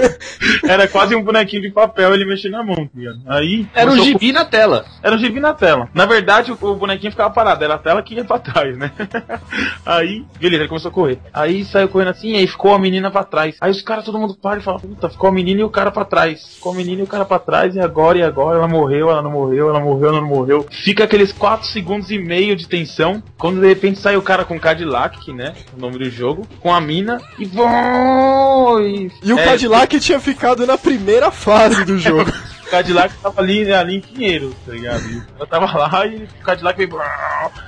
[0.66, 3.20] Era quase um bonequinho de papel ele mexendo na mão, tá ligado?
[3.26, 3.66] Aí.
[3.74, 4.84] Era um gibi na tela.
[5.02, 5.88] Era um gibi na tela.
[5.92, 8.90] Na verdade, o, o bonequinho ficava parado, era a tela que ia pra trás, né?
[9.84, 11.18] aí, beleza, ele começou a correr.
[11.32, 13.56] Aí saiu correndo assim, aí ficou a menina pra trás.
[13.60, 15.90] Aí os caras, todo mundo para e fala, puta, ficou a menina e o cara
[15.90, 16.54] pra trás.
[16.54, 19.22] Ficou a menina e o cara pra trás, e agora, e agora, ela morreu, ela
[19.22, 20.66] não morreu, ela morreu, ela não morreu.
[20.70, 24.58] Fica aqueles 4 segundos e meio de tensão, quando de repente sai o cara com
[24.58, 28.80] Cadillac, que, né, o nome do jogo, com a mina, e vão...
[28.80, 31.53] E, E o é, Cadillac tinha ficado na primeira fase
[31.86, 32.32] do jogo.
[32.76, 35.02] Cadillac tava ali, ali em Pinheiro, tá ligado?
[35.08, 37.00] E eu tava lá e o Cadillac veio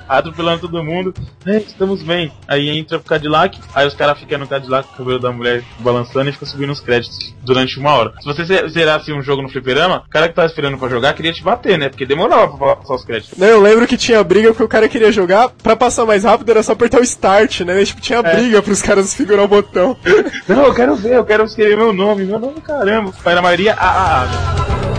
[0.07, 1.13] atropelando todo mundo.
[1.45, 2.31] É, estamos bem.
[2.47, 5.63] Aí entra o Cadillac, aí os caras ficam no Cadillac com o cabelo da mulher
[5.79, 8.13] balançando e fica subindo os créditos durante uma hora.
[8.19, 11.13] Se você ze- zerasse um jogo no fliperama, o cara que tava esperando pra jogar
[11.13, 11.89] queria te bater, né?
[11.89, 13.37] Porque demorava pra passar os créditos.
[13.37, 16.49] Né, Eu lembro que tinha briga porque o cara queria jogar, pra passar mais rápido
[16.51, 17.83] era só apertar o start, né?
[17.85, 19.95] Tipo, tinha briga pros caras segurar o botão.
[20.47, 23.13] Não, eu quero ver, eu quero escrever meu nome, meu nome, caramba.
[23.23, 24.96] Mas na maioria, a, a, a.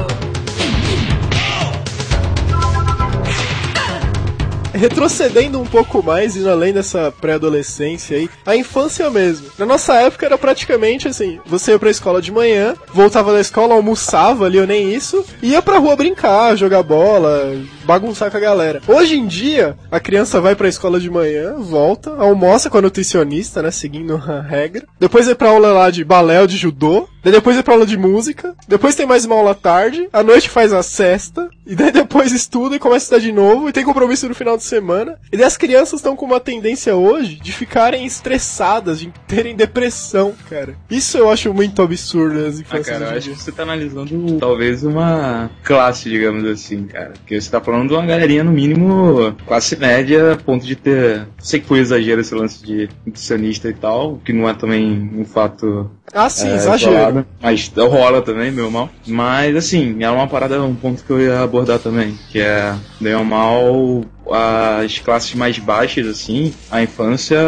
[4.79, 9.49] Retrocedendo um pouco mais, indo além dessa pré-adolescência aí, a infância mesmo.
[9.59, 13.75] Na nossa época era praticamente assim: você ia pra escola de manhã, voltava da escola,
[13.75, 18.81] almoçava ali ou nem isso, ia pra rua brincar, jogar bola, bagunçar com a galera.
[18.87, 23.63] Hoje em dia, a criança vai pra escola de manhã, volta, almoça com a nutricionista,
[23.63, 23.71] né?
[23.71, 24.87] Seguindo a regra.
[25.01, 27.09] Depois vai pra aula lá de balé ou de judô.
[27.25, 28.55] Daí depois vai pra aula de música.
[28.67, 30.09] Depois tem mais uma aula tarde.
[30.13, 31.49] À noite faz a cesta.
[31.67, 33.69] E daí depois estuda e começa a estudar de novo.
[33.69, 35.17] E tem compromisso no final de semana.
[35.33, 40.75] E as crianças estão com uma tendência hoje de ficarem estressadas, de terem depressão, cara.
[40.91, 42.99] Isso eu acho muito absurdo nas Ah, infâncias.
[42.99, 47.13] cara, eu acho que você tá analisando talvez uma classe, digamos assim, cara.
[47.19, 51.27] Porque você tá falando de uma galerinha, no mínimo, classe média, a ponto de ter.
[51.39, 55.25] Sei que foi exagero esse lance de nutricionista e tal, que não é também um
[55.25, 57.25] fato Ah, sim, é, exagero.
[57.41, 58.89] mas rola também, meu mal.
[59.07, 63.25] Mas assim, é uma parada, um ponto que eu ia abordar também, que é, meio
[63.25, 64.03] mal,
[64.33, 67.39] as classes mais baixas, assim, a infância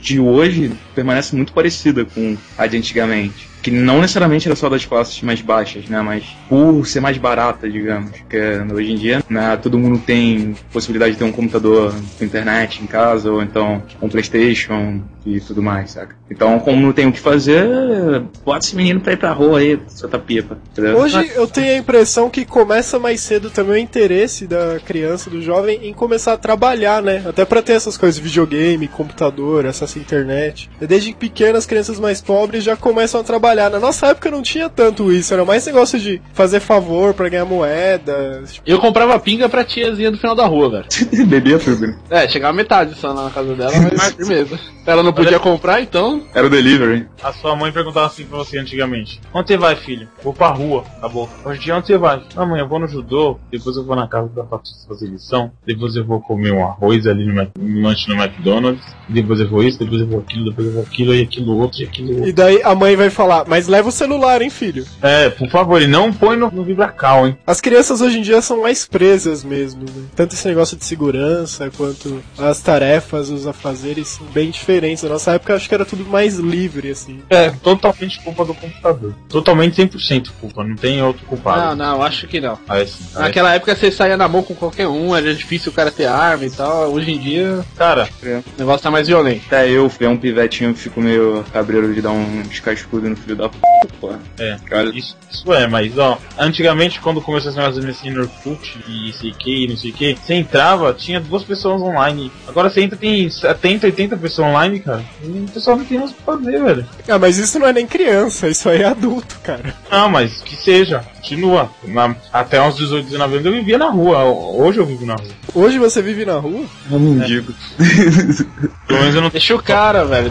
[0.00, 3.48] de hoje permanece muito parecida com a de antigamente.
[3.62, 6.00] Que não necessariamente era só das classes mais baixas, né?
[6.00, 8.10] Mas por ser mais barata, digamos.
[8.10, 8.38] Porque
[8.72, 12.86] hoje em dia, né, todo mundo tem possibilidade de ter um computador com internet em
[12.86, 16.14] casa, ou então um Playstation e tudo mais, saca?
[16.30, 19.78] Então, como não tem o que fazer, bota esse menino pra ir pra rua aí,
[19.88, 20.58] soltar pipa.
[20.72, 20.96] Entendeu?
[20.98, 25.42] Hoje eu tenho a impressão que começa mais cedo também o interesse da criança, do
[25.42, 27.22] jovem, em começar a trabalhar, né?
[27.26, 30.70] Até pra ter essas coisas, videogame, computador, acesso à internet.
[30.80, 33.70] Desde pequenas, as crianças mais pobres já começam a trabalhar.
[33.70, 37.44] Na nossa época não tinha tanto isso, era mais negócio de fazer favor pra ganhar
[37.44, 38.42] moeda.
[38.50, 40.86] tipo, Eu comprava pinga pra tiazinha do final da rua, velho.
[41.26, 41.96] Bebia tudo, né?
[42.10, 44.58] É, chegava metade só na casa dela, mas firmeza.
[44.86, 46.22] Ela não podia comprar, então.
[46.34, 47.06] Era o delivery.
[47.22, 50.08] A sua mãe perguntava assim pra você antigamente: Onde você vai, filho?
[50.22, 51.28] Vou pra rua, acabou.
[51.44, 52.22] Hoje em dia, onde você vai?
[52.36, 55.52] Ah, mãe, eu vou no judô, depois eu vou na casa da Patrícia fazer lição,
[55.66, 59.78] depois eu vou comer um arroz ali no, lanche no McDonald's, depois eu vou isso,
[59.78, 62.28] depois eu vou aquilo, depois eu vou aquilo, e aquilo outro, e aquilo outro.
[62.28, 64.84] E daí a mãe vai falar, mas leva o celular, hein, filho?
[65.02, 67.36] É, por favor, e não põe no, no vibracal, hein?
[67.46, 70.04] As crianças hoje em dia são mais presas mesmo, né?
[70.14, 74.99] Tanto esse negócio de segurança quanto as tarefas, os afazeres são bem diferentes.
[75.06, 77.20] Na nossa época acho que era tudo mais livre, assim.
[77.30, 79.14] É, totalmente culpa do computador.
[79.28, 81.76] Totalmente 100% culpa, não tem outro Não, culpado.
[81.76, 82.58] não, acho que não.
[82.68, 85.34] Ah, é sim, ah, é Naquela época você saía na mão com qualquer um, era
[85.34, 86.92] difícil o cara ter arma e tal.
[86.92, 89.42] Hoje em dia Cara, o negócio tá mais violento.
[89.46, 93.48] Até eu, fui um pivetinho, fico meio cabreiro de dar uns cascudos no filho da
[93.48, 93.56] p,
[94.00, 94.18] porra.
[94.38, 94.56] É.
[94.66, 98.78] Cara, Isso, isso é, mas ó, antigamente quando começou esse negócio de assim no Orkut
[98.88, 102.30] e sei que, não sei o que, você entrava, tinha duas pessoas online.
[102.46, 104.89] Agora você entra, tem 70, 80 pessoas online, cara.
[105.22, 106.86] E o pessoal não tem mais o que fazer, velho.
[107.08, 109.74] Ah, mas isso não é nem criança, isso aí é adulto, cara.
[109.90, 111.70] Não, mas que seja, continua.
[111.84, 114.24] Na- até uns 18, 19 anos eu vivia na rua.
[114.24, 115.28] Hoje eu vivo na rua.
[115.54, 116.64] Hoje você vive na rua?
[116.90, 117.52] é um mendigo.
[118.88, 120.30] Pelo menos eu não Deixa o cara, velho.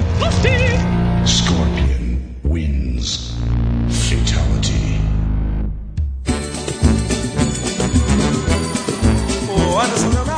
[1.25, 3.33] Scorpion wins.
[3.89, 4.99] Fatality.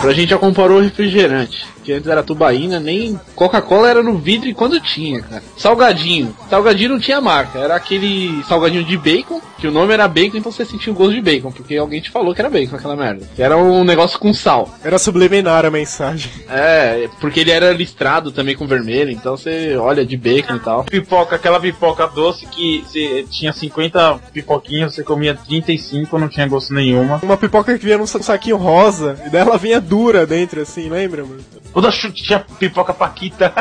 [0.02, 1.66] Pra gente já comparou o refrigerante.
[1.84, 5.44] Que antes era tubaína, nem Coca-Cola era no vidro e quando tinha, cara.
[5.58, 6.36] Salgadinho.
[6.50, 10.52] Salgadinho não tinha marca, era aquele salgadinho de bacon, que o nome era bacon, então
[10.52, 13.28] você sentia o gosto de bacon, porque alguém te falou que era bacon aquela merda.
[13.36, 14.70] Que era um negócio com sal.
[14.84, 16.32] Era subliminar a mensagem.
[16.50, 20.84] É, porque ele era listrado também com vermelho, então você olha de bacon e tal.
[20.84, 26.74] Pipoca, aquela pipoca doce que você tinha 50 pipoquinhas, você comia 35, não tinha gosto
[26.74, 27.20] nenhuma.
[27.22, 31.40] Uma pipoca que vinha num saquinho rosa, e dela vinha dura dentro, assim, lembra, mano?
[31.82, 33.52] Toda chute tinha pipoca paquita.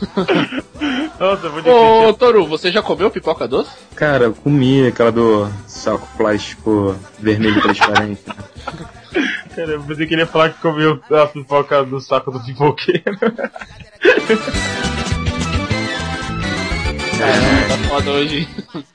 [1.20, 2.14] Nossa, muito Ô, difícil.
[2.14, 3.70] Toru, você já comeu pipoca doce?
[3.94, 8.22] Cara, eu comi aquela do saco plástico vermelho transparente.
[9.54, 13.04] Cara, eu pensei que ele ia falar que comeu a pipoca do saco do pipoqueiro.
[17.20, 18.48] É, tá foda hoje.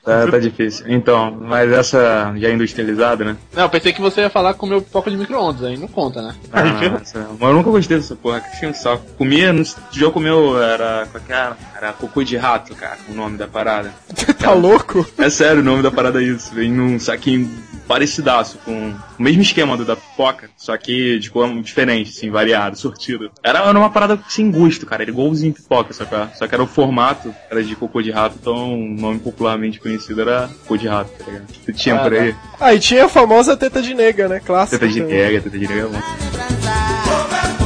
[0.04, 0.86] Tá, tá difícil.
[0.88, 3.36] Então, mas essa já industrializada, né?
[3.54, 6.34] Não, pensei que você ia falar que comeu pipoca de micro-ondas, aí não conta, né?
[6.52, 9.04] Ah, essa- mas eu nunca gostei dessa porra, que tinha um saco.
[9.18, 11.06] Comia, no já comeu, era.
[11.10, 11.56] Qual que era?
[11.76, 13.92] Era cocô de rato, cara, o nome da parada.
[14.38, 15.06] tá louco?
[15.18, 16.54] É sério, o nome da parada é isso.
[16.54, 17.50] Vem num saquinho
[17.86, 22.76] parecidaço, com o mesmo esquema do da pipoca, só que de cor diferente, assim, variado,
[22.76, 23.30] sortido.
[23.42, 26.62] Era, era uma parada sem gosto, cara, era igualzinho pipoca, só que, só que era
[26.62, 30.86] o formato, era de cocô de rato, então o nome popularmente conhecido era cocô de
[30.88, 31.46] rato, tá ligado?
[31.64, 32.34] Tu tinha por aí?
[32.60, 34.40] Ah, e tinha a famosa teta de nega, né?
[34.40, 34.78] Clássica.
[34.78, 35.16] Teta de também.
[35.16, 37.63] nega, teta de nega é bom.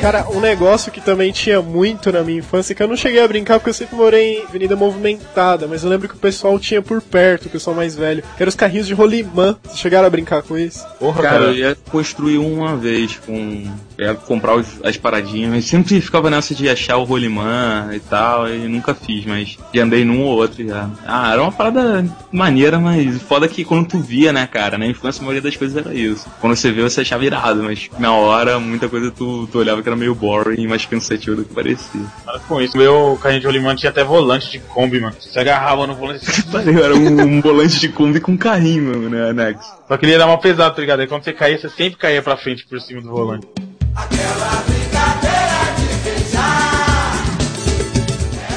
[0.00, 3.28] Cara, um negócio que também tinha muito na minha infância, que eu não cheguei a
[3.28, 6.80] brincar porque eu sempre morei em avenida movimentada, mas eu lembro que o pessoal tinha
[6.80, 9.58] por perto, o pessoal mais velho, que eram os carrinhos de rolimã.
[9.62, 10.86] Vocês chegaram a brincar com isso?
[10.98, 11.52] Porra, Cara, eu cara.
[11.52, 13.70] ia construir uma vez com.
[14.00, 18.00] Eu ia comprar os- as paradinhas, mas sempre ficava nessa de achar o rolimã e
[18.00, 20.88] tal, e nunca fiz, mas já andei num ou outro já.
[21.06, 25.20] Ah, era uma parada maneira, mas foda que quando tu via, né, cara, na infância
[25.20, 26.26] a maioria das coisas era isso.
[26.40, 29.88] Quando você vê, você achava irado, mas na hora, muita coisa tu, tu olhava que
[29.90, 32.00] era meio boring, mais cansativo do que parecia.
[32.24, 32.78] Para com isso.
[32.78, 35.14] Meu carrinho de rolimã tinha até volante de Kombi, mano.
[35.20, 36.24] Você agarrava no volante.
[36.48, 39.70] Valeu, era um, um volante de Kombi com carrinho, mano, né, Anexo.
[39.86, 41.00] Só que ele ia dar uma pesada, tá ligado?
[41.00, 43.46] Aí quando você caía, você sempre caía pra frente por cima do volante.
[43.94, 44.59] Aquela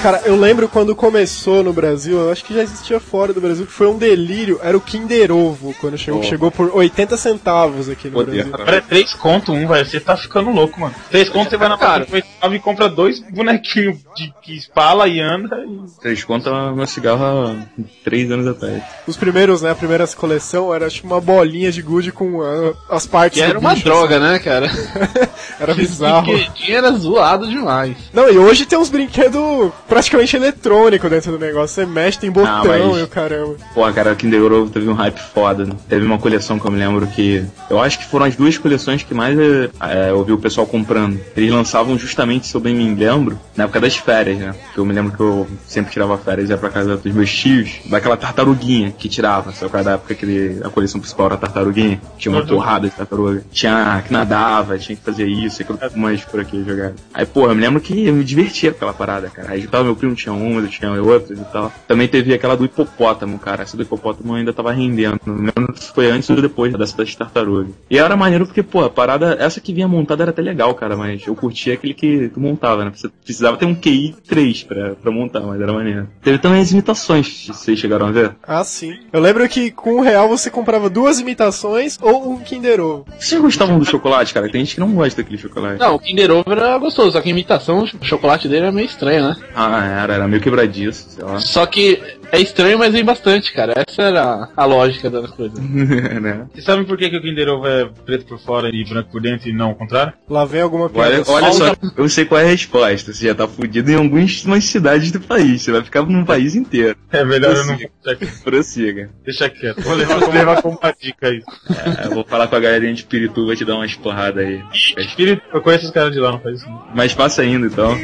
[0.03, 3.65] Cara, eu lembro quando começou no Brasil, eu acho que já existia fora do Brasil,
[3.65, 6.23] que foi um delírio, era o Kinder Ovo, quando chegou, Oh.
[6.23, 8.43] chegou por 80 centavos aqui no Poder.
[8.43, 8.53] Brasil.
[8.53, 9.85] Agora é 3 conto um, velho.
[9.85, 10.93] Você tá ficando louco, mano.
[11.09, 12.05] 3 conto você vai na Cara.
[12.53, 15.55] e compra dois bonequinhos de que espala e anda.
[15.65, 16.01] E...
[16.01, 17.55] Três contas meu cigarro há
[18.03, 18.83] três anos atrás.
[19.07, 23.07] Os primeiros, né, a primeira coleção era tipo uma bolinha de gude com ah, as
[23.07, 24.65] partes Que do era uma bicho, droga, né, cara?
[24.65, 24.83] assim.
[25.59, 26.27] Era bizarro.
[26.67, 27.95] Era zoado demais.
[28.11, 31.75] Não, e hoje tem uns brinquedos praticamente eletrônicos dentro do negócio.
[31.75, 33.55] Você mexe, tem botão Ah, mas- e o caramba.
[33.75, 35.65] Pô, cara, o Kinder Ovo teve um hype foda.
[35.65, 35.73] né?
[35.87, 37.43] Teve uma coleção que eu me lembro que.
[37.69, 40.65] Eu acho que foram as duas coleções que mais é, é, eu vi o pessoal
[40.65, 41.19] comprando.
[41.37, 44.53] Eles lançavam justamente, se eu bem me lembro, na época das férias, né?
[44.65, 47.31] Porque eu me lembro que eu sempre tirava férias e ia pra casa dos meus
[47.31, 49.51] tios, daquela tartaruguinha que tirava.
[49.51, 52.01] Só que era da época que ele- a coleção principal era a tartaruguinha.
[52.17, 52.47] Tinha uma Uhum.
[52.47, 53.43] porrada de tartaruga.
[53.51, 56.93] Tinha que nadava, tinha que fazer isso, aquilo mais por aqui jogar.
[57.13, 59.51] Aí, pô, eu me lembro que eu me divertia com aquela parada, cara.
[59.51, 61.71] Aí juntava meu primo, tinha umas, eu tinha outras e tal.
[61.87, 63.63] Também teve aquela do hipopótamo, cara.
[63.63, 65.19] Essa do hipopótamo ainda tava rendendo.
[65.25, 67.73] Não lembro se foi antes ou depois dessa das tartarugas.
[67.89, 70.95] E era maneiro porque, pô, a parada, essa que vinha montada era até legal, cara,
[70.95, 72.91] mas eu curtia aquele que tu montava, né?
[72.93, 76.07] Você precisava ter um QI 3 pra, pra montar, mas era maneiro.
[76.21, 78.35] Teve também as imitações, vocês chegaram a ver?
[78.43, 78.99] Ah, sim.
[79.11, 83.05] Eu lembro que com um real você comprava duas imitações ou um Kinder Ovo.
[83.19, 84.49] Vocês gostavam do chocolate, cara?
[84.49, 85.79] Tem gente que não gosta daquele chocolate.
[85.79, 88.85] Não, o Kinder Ovo era gostoso, só que a imitação, o chocolate dele era meio
[88.85, 89.35] estranho, né?
[89.55, 91.39] Ah, era, era meio quebradiço, sei lá.
[91.39, 92.01] Só que
[92.31, 93.73] é estranho, mas vem bastante, cara.
[93.87, 95.53] Essa era a lógica da coisa.
[95.61, 96.47] né?
[96.51, 99.21] Vocês sabem por que, que o Kinder Ovo é preto por fora e branco por
[99.21, 100.13] dentro e não o contrário?
[100.27, 101.23] Lá vem alguma piada.
[101.27, 103.13] Olha, olha só, eu sei qual é a resposta.
[103.13, 105.61] Você já tá fudido em algumas cidades do país.
[105.61, 106.97] Você vai ficar num país inteiro.
[107.11, 107.91] É melhor eu não Prossiga.
[108.03, 108.43] deixar quieto.
[108.43, 109.09] Prossiga.
[109.23, 109.81] Deixa quieto.
[109.81, 111.45] Vou levar, vou levar como uma dica isso.
[111.69, 114.63] É, eu vou falar com a galerinha de Pirituba te dar umas porradas aí.
[114.97, 116.69] Espírito, eu conheço os caras de lá, não faz isso.
[116.69, 116.87] não.
[116.95, 117.95] Mas passa ainda então.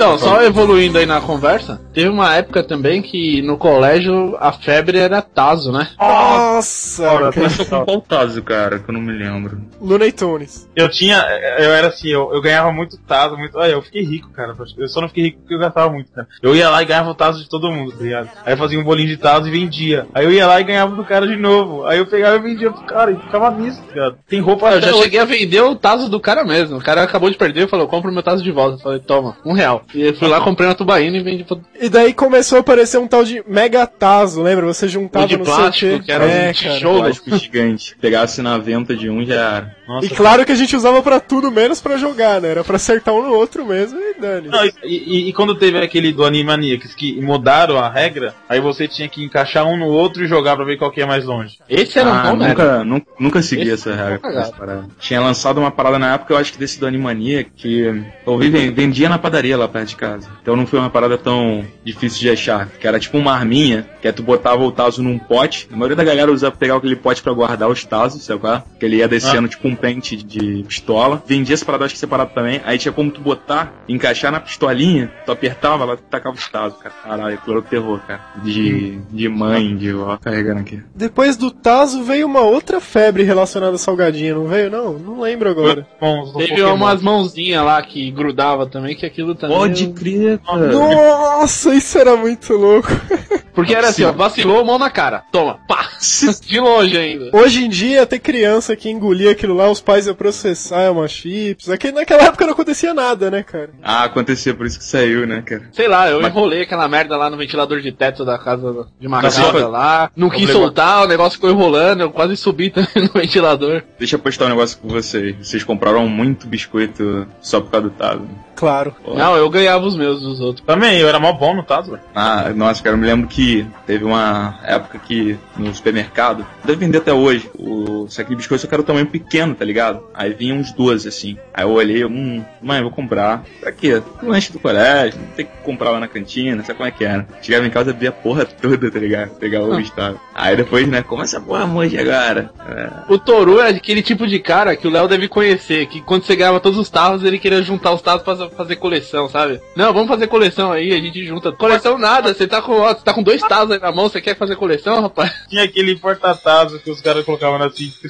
[0.00, 4.96] Então, só evoluindo aí na conversa, teve uma época também que no colégio a febre
[4.96, 5.88] era Tazo, né?
[6.00, 7.02] Nossa!
[7.04, 7.32] cara.
[7.34, 9.60] Começou com qual taso, cara, que eu não me lembro.
[9.78, 10.66] Looney Tunes.
[10.74, 11.18] Eu tinha,
[11.58, 13.58] eu era assim, eu, eu ganhava muito taso, muito.
[13.58, 14.56] Olha, eu fiquei rico, cara.
[14.78, 16.26] Eu só não fiquei rico porque eu gastava muito, cara.
[16.42, 18.30] Eu ia lá e ganhava o taso de todo mundo, tá ligado?
[18.46, 20.06] Aí eu fazia um bolinho de taso e vendia.
[20.14, 21.84] Aí eu ia lá e ganhava do cara de novo.
[21.84, 24.16] Aí eu pegava e vendia pro cara e ficava nisso, tá ligado?
[24.26, 25.02] Tem roupa Eu até já hoje.
[25.02, 26.78] cheguei a vender o Tazo do cara mesmo.
[26.78, 28.76] O cara acabou de perder e falou, compra o meu Tazo de volta.
[28.76, 29.82] Eu falei, toma, um real.
[29.94, 31.56] E eu fui lá, comprei uma tubaína e vendi pra...
[31.80, 34.66] E daí começou a aparecer um tal de Megatazo, lembra?
[34.66, 36.02] Você juntava O de plástico, quê.
[36.04, 36.74] que era é, um cara.
[36.74, 36.98] tijolo.
[37.00, 37.96] Plástico gigante.
[38.00, 39.76] Pegasse na venta de um já era.
[39.88, 42.50] Nossa, E claro que a gente usava pra tudo menos pra jogar, né?
[42.50, 44.48] Era pra acertar um no outro mesmo e dane.
[44.48, 48.86] Não, e, e- e quando teve aquele do Animaniacs que mudaram a regra, aí você
[48.86, 51.58] tinha que encaixar um no outro e jogar pra ver qual que é mais longe.
[51.68, 52.48] Esse era um ah, bom, né?
[52.48, 54.84] nunca, nunca, nunca segui Esse essa regra.
[55.00, 58.48] Tinha lançado uma parada na época, eu acho que desse do Animania, que eu vi,
[58.48, 60.28] ven- vendia na padaria lá perto de casa.
[60.42, 62.68] Então não foi uma parada tão difícil de achar.
[62.68, 65.68] Que era tipo uma arminha, que é tu botava o taso num pote.
[65.72, 68.62] A maioria da galera usava pegar aquele pote pra guardar os tazos, sabe qual é?
[68.78, 71.22] Que ele ia descendo tipo um pente de pistola.
[71.26, 72.60] Vendia essa parada, acho que separado também.
[72.64, 76.78] Aí tinha como tu botar, encaixar na pistolinha, tu apertava lá, tu tacava os tazos,
[76.78, 76.94] cara.
[77.02, 78.20] Caralho, aquilo era o terror, cara.
[78.42, 80.82] De, de mãe, de ó, carregando aqui.
[80.94, 84.70] Depois do Tazo veio uma outra febre relacionada a salgadinho, não veio?
[84.70, 85.86] Não, não lembro agora.
[86.00, 86.74] Bom, Teve Pokémon.
[86.74, 89.56] umas mãozinhas lá que grudava também, que aquilo também...
[89.94, 90.72] Crer, cara.
[90.72, 92.88] Nossa, isso era muito louco.
[93.60, 95.22] Porque era assim, ó, vacilou, mão na cara.
[95.32, 95.88] Toma, pá!
[96.46, 97.30] De longe ainda.
[97.32, 101.06] Hoje em dia, ter criança que engolia aquilo lá, os pais iam processar, é uma
[101.06, 101.68] chips.
[101.68, 103.70] Aqui, naquela época não acontecia nada, né, cara?
[103.82, 105.68] Ah, acontecia, por isso que saiu, né, cara?
[105.72, 109.06] Sei lá, eu Mas- enrolei aquela merda lá no ventilador de teto da casa de
[109.06, 110.10] uma Mas casa foi- lá.
[110.16, 113.82] Não quis soltar, o negócio ficou enrolando, eu quase subi também no ventilador.
[113.98, 115.36] Deixa eu postar um negócio com vocês.
[115.42, 118.22] Vocês compraram muito biscoito só por causa do Tazo.
[118.56, 118.94] Claro.
[119.02, 119.14] Pô.
[119.14, 120.64] Não, eu ganhava os meus dos outros.
[120.66, 122.02] Também, eu era mó bom no Tazo, velho.
[122.14, 123.49] Ah, nossa, cara, eu me lembro que
[123.86, 128.68] teve uma época que no supermercado, deve vender até hoje, o saquinho de biscoito só
[128.68, 130.02] que era o tamanho pequeno, tá ligado?
[130.14, 131.36] Aí vinha uns 12 assim.
[131.52, 133.44] Aí eu olhei, hum, mãe, vou comprar.
[133.60, 134.02] Pra quê?
[134.22, 137.26] Lanche do colégio, não tem que comprar lá na cantina, sabe como é que era?
[137.42, 139.30] Chegava em casa, via a porra toda, tá ligado?
[139.38, 140.20] Pegar o estado.
[140.34, 142.50] Aí depois, né, como essa porra hoje agora?
[142.68, 143.12] É.
[143.12, 146.36] O Toru é aquele tipo de cara que o Léo deve conhecer, que quando você
[146.36, 149.60] ganhava todos os tarros, ele queria juntar os tarros pra fazer coleção, sabe?
[149.76, 151.52] Não, vamos fazer coleção aí, a gente junta.
[151.52, 154.20] Coleção nada, você tá com, ó, você tá com dois tarros aí na mão, você
[154.20, 155.32] quer fazer coleção, rapaz?
[155.48, 158.08] Tinha aquele porta-tazo que os caras colocavam na cinta.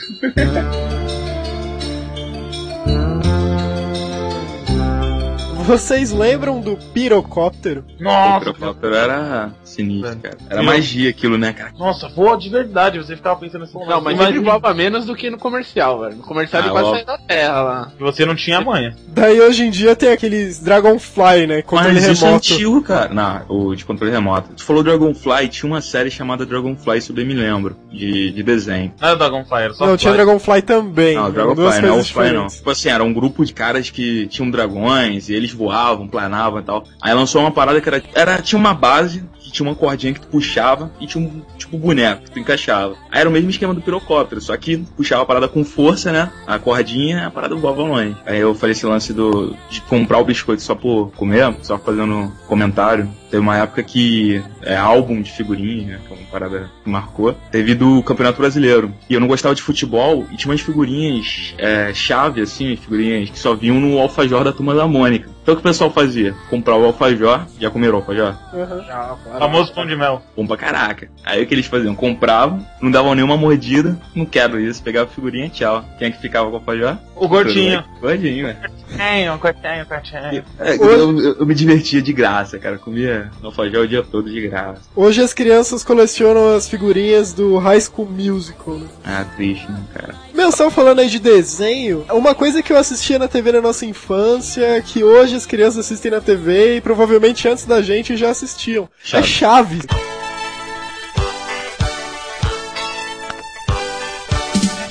[5.67, 7.85] Vocês lembram do pirocóptero?
[8.01, 10.37] O Nossa, pirocóptero era sinistro, cara.
[10.49, 11.73] Era magia aquilo, né, cara?
[11.79, 15.31] nossa, voa de verdade, você ficava pensando assim, Não, mas sempre voava menos do que
[15.31, 16.17] no comercial, velho.
[16.17, 16.93] No comercial ele Ah, quase ó.
[16.95, 17.93] saiu da terra lá.
[17.99, 18.97] você não tinha manha.
[19.09, 21.63] Daí hoje em dia tem aqueles Dragonfly, né?
[21.63, 23.13] Controle Mas isso é antigo, cara.
[23.13, 24.51] Não, o de controle remoto.
[24.55, 28.43] Tu falou Dragonfly, tinha uma série chamada Dragonfly, isso eu bem me lembro, de, de
[28.43, 28.93] desenho.
[29.01, 30.25] Não era Dragonfly, era só Não, tinha Fly.
[30.25, 31.15] Dragonfly também.
[31.17, 32.47] Não, Dragonfly, não, coisas Fly não.
[32.49, 36.63] Tipo assim, era um grupo de caras que tinham dragões e eles voavam, planavam e
[36.63, 36.85] tal.
[37.01, 40.21] Aí lançou uma parada que era, era tinha uma base que tinha uma cordinha que
[40.21, 42.95] tu puxava e tinha um tipo boneco que tu encaixava.
[43.11, 46.31] Aí era o mesmo esquema do pirocóptero, só que puxava a parada com força, né?
[46.47, 48.17] A cordinha, a parada voava longe.
[48.25, 52.33] Aí eu falei esse lance do de comprar o biscoito só por comer, só fazendo
[52.47, 53.09] comentário.
[53.31, 57.33] Teve uma época que é álbum de figurinha, né, que é uma parada que marcou.
[57.51, 58.93] Teve do Campeonato Brasileiro.
[59.09, 63.39] E eu não gostava de futebol e tinha umas figurinhas é, chave, assim, figurinhas que
[63.39, 65.29] só vinham no alfajor da turma da Mônica.
[65.43, 66.35] Então o que o pessoal fazia?
[66.51, 68.35] Comprava o alfajor, já comeram o alfajor?
[68.53, 69.17] Aham.
[69.39, 70.23] Famoso pão de mel.
[70.37, 71.09] Bom pra caraca.
[71.25, 71.95] Aí o que eles faziam?
[71.95, 75.85] Compravam, não davam nenhuma mordida, não quero isso, pegava a figurinha, tchau.
[75.99, 76.99] Quem é que ficava com o alfajor?
[77.17, 77.83] O gordinho.
[78.01, 78.59] Gordinho, velho.
[78.91, 80.45] Cortinho, cortinho, cortinho.
[80.59, 82.77] É, eu, eu- eu me divertia de graça, cara.
[82.79, 84.81] Comia alfajor o dia todo de graça.
[84.95, 88.87] Hoje as crianças colecionam as figurinhas do High School Musical, né?
[89.05, 90.15] Ah, triste, né, cara?
[90.35, 93.85] Meu, só falando aí de desenho, uma coisa que eu assistia na TV na nossa
[93.85, 98.89] infância, que hoje as crianças assistem na TV e provavelmente antes da gente já assistiam.
[99.13, 99.83] É Chaves.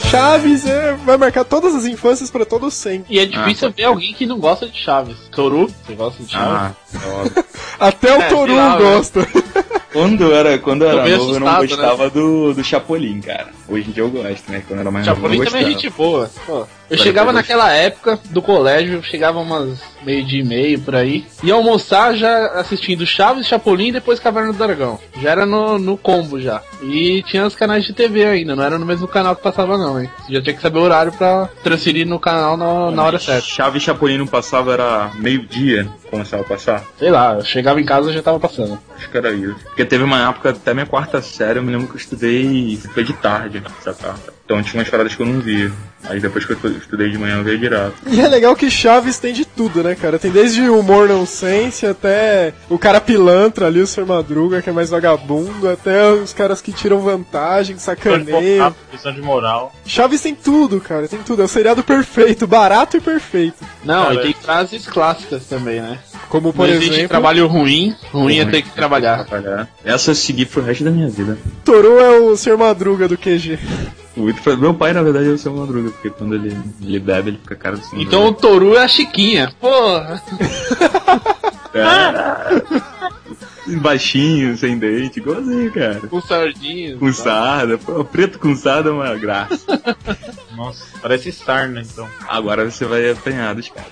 [0.09, 3.13] Chaves é, vai marcar todas as infâncias pra todo sempre.
[3.15, 5.15] E é difícil ver alguém que não gosta de Chaves.
[5.31, 6.75] Toru, você gosta de Chaves?
[6.95, 7.45] Ah, óbvio.
[7.79, 9.27] Até o É, Toru lá, gosta.
[9.93, 11.67] Quando eu era, quando eu era novo, eu não né?
[11.67, 13.49] gostava do, do Chapolin, cara.
[13.69, 14.63] Hoje em dia eu gosto, né?
[14.67, 16.29] Quando era mais não também é gente boa.
[16.45, 21.25] Pô, eu chegava naquela época do colégio, chegava umas meio dia e meio por aí,
[21.43, 24.99] ia almoçar já assistindo Chaves, Chapolin e depois Caverna do Dragão.
[25.21, 26.61] Já era no, no combo já.
[26.81, 30.01] E tinha os canais de TV ainda, não era no mesmo canal que passava não,
[30.01, 30.09] hein.
[30.25, 33.45] Você já tinha que saber o horário pra transferir no canal na, na hora certa.
[33.45, 36.83] Chaves e Chapolin não passava, era meio-dia, começava a passar.
[36.97, 38.79] Sei lá, eu chegava em casa e já tava passando.
[38.97, 39.55] Acho que era isso.
[39.65, 43.03] Porque teve uma época, até minha quarta série, eu me lembro que eu estudei, foi
[43.03, 44.33] de tarde, essa quarta.
[44.45, 45.71] Então tinha umas paradas que eu não via.
[46.05, 47.95] Aí depois que eu estudei de manhã, eu via direto.
[48.07, 50.17] E é legal que Chaves tem de tudo, né, cara?
[50.17, 54.05] Tem desde o humor nonsense até o cara pilantra ali, o Sr.
[54.05, 58.75] Madruga, que é mais vagabundo, até os caras que tiram vantagem, sacaneiam.
[58.89, 59.73] Questão de moral.
[59.85, 61.41] Chaves tem tudo, cara, tem tudo.
[61.41, 63.57] É o seriado perfeito, barato e perfeito.
[63.83, 65.99] Não, Cara, e tem frases clássicas também, né?
[66.29, 69.25] Como por Não existe exemplo, trabalho ruim, ruim é ter que trabalhar.
[69.25, 69.67] Trabalhar.
[69.83, 71.37] Essa eu segui pro resto da minha vida.
[71.65, 72.55] Toru é o Sr.
[72.57, 73.57] Madruga do QG.
[74.15, 77.29] Muito pra- Meu pai, na verdade, é o seu madruga, porque quando ele, ele bebe,
[77.29, 79.51] ele fica cara do seu Então o Toru é a Chiquinha.
[79.59, 80.21] Porra!
[81.73, 82.79] É.
[83.81, 85.99] Baixinho, sem dente, igualzinho, cara.
[86.09, 86.97] Com sardinha.
[86.97, 89.59] Com sarda, pô, preto com sarda é uma graça.
[90.55, 92.07] Nossa, parece Sarna, então.
[92.27, 93.91] Agora você vai apanhar dos caras.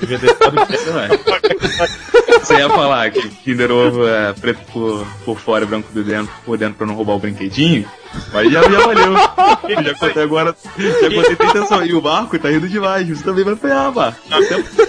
[0.00, 1.08] Devia ter ficado Você vai.
[2.40, 6.34] Você ia falar que Kinder Ovo é preto por, por fora e branco por dentro,
[6.44, 7.88] por dentro pra não roubar o brinquedinho,
[8.32, 9.14] mas já, já valeu.
[9.84, 11.84] Já contei agora, já contei intenção.
[11.86, 14.18] E o Marco tá rindo demais, você também vai apanhar, Marco.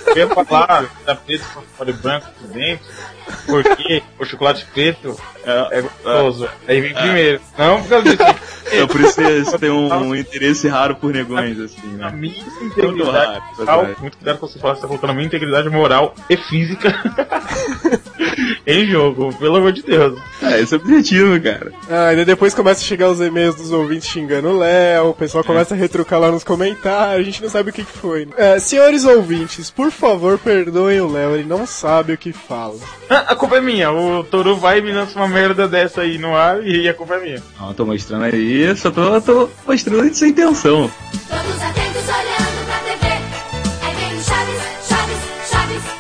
[0.08, 2.86] Eu ia falar, tá preto por fora e branco por dentro,
[3.46, 6.50] porque o chocolate preto é, é gostoso.
[6.68, 7.42] Aí vem primeiro.
[7.58, 8.40] Não por causa disso.
[8.72, 12.12] É por isso que você tem um, um interesse raro por negões, assim, A né?
[12.18, 14.02] minha Muito integridade raro, moral, verdade.
[14.02, 16.90] muito cuidado com você falar, você tá colocando a minha integridade moral e física
[18.66, 20.20] em jogo, pelo amor de Deus.
[20.42, 21.72] É, esse é o objetivo, cara.
[21.90, 25.14] Ah, e daí depois começa a chegar os e-mails dos ouvintes xingando o Léo, o
[25.14, 28.28] pessoal começa a retrucar lá nos comentários, a gente não sabe o que, que foi.
[28.38, 32.76] É, senhores ouvintes, por favor, perdoem o Léo, ele não sabe o que fala.
[33.10, 36.18] Ah, a culpa é minha, o Toru vai e me lança uma merda dessa aí
[36.18, 37.44] no ar e a culpa é minha.
[37.60, 40.92] Não, eu tô mostrando aí, só tô, tô mostrando sem intenção.
[41.30, 42.35] Todos atentos olhando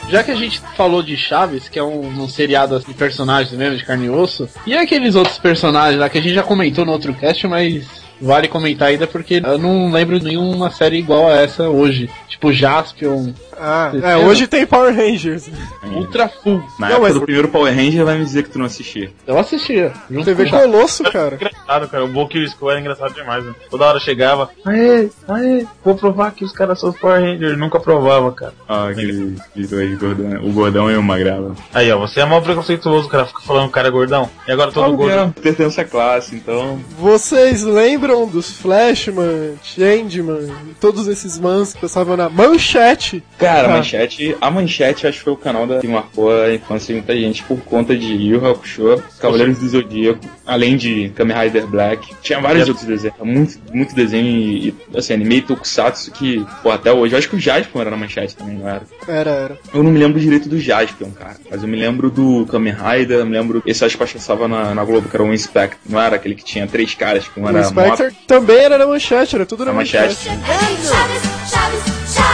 [0.09, 3.57] Já que a gente falou de Chaves, que é um, um seriado assim, de personagens
[3.57, 6.85] mesmo, de carne e osso, e aqueles outros personagens lá que a gente já comentou
[6.85, 11.35] no outro cast, mas vale comentar ainda porque eu não lembro nenhuma série igual a
[11.35, 12.09] essa hoje.
[12.29, 15.49] Tipo Jaspion, Ah, é, hoje tem Power Rangers.
[15.95, 16.61] Ultra Full.
[16.77, 19.09] Na Não, época mas- do primeiro Power Ranger, vai me dizer que tu não assistia.
[19.25, 19.93] Eu assistia.
[20.11, 20.59] Junto TV com.
[20.59, 21.35] Colosso, cara.
[21.35, 23.53] Engraçado, cara, o Book School era engraçado demais, né?
[23.69, 27.79] Toda hora chegava, aê, aê, vou provar que os caras são os Power Rangers, nunca
[27.79, 28.53] provava, cara.
[28.67, 29.39] Ah, aqueles
[29.69, 31.55] dois gordão, o gordão e o magrelo.
[31.73, 34.29] Aí, ó, você é mal preconceituoso, cara, fica falando que o cara é gordão.
[34.45, 35.33] E agora todo Todo gordo.
[35.41, 36.77] pertence à classe, então.
[36.99, 40.47] Vocês lembram dos Flashman, Changeman,
[40.79, 43.23] todos esses mans que passavam na manchete?
[43.39, 43.77] Cara, a Ah.
[43.77, 47.15] manchete, a manchete acho que foi o canal da, que marcou a infância de muita
[47.19, 52.13] gente por conta de Yu Hakusho, Cavaleiros do Zodíaco, além de Kamen Rider Black.
[52.21, 56.69] Tinha vários outros desenhos, muito, muito desenho e, e, assim, anime e tokusatsu que, pô,
[56.71, 57.13] até hoje.
[57.15, 58.83] Eu acho que o Jaspion era na manchete também, não era?
[59.07, 59.59] Era, era.
[59.73, 61.37] Eu não me lembro direito do Jaspion, cara.
[61.49, 63.63] Mas eu me lembro do Kamen Rider, eu me lembro.
[63.65, 65.79] Esse acho que passava na, na Globo, que era o Inspector.
[65.89, 67.63] Não era aquele que tinha três caras, que um era
[67.95, 70.29] Spectre também era na manchete, era tudo na Na manchete.
[70.29, 72.24] manchete.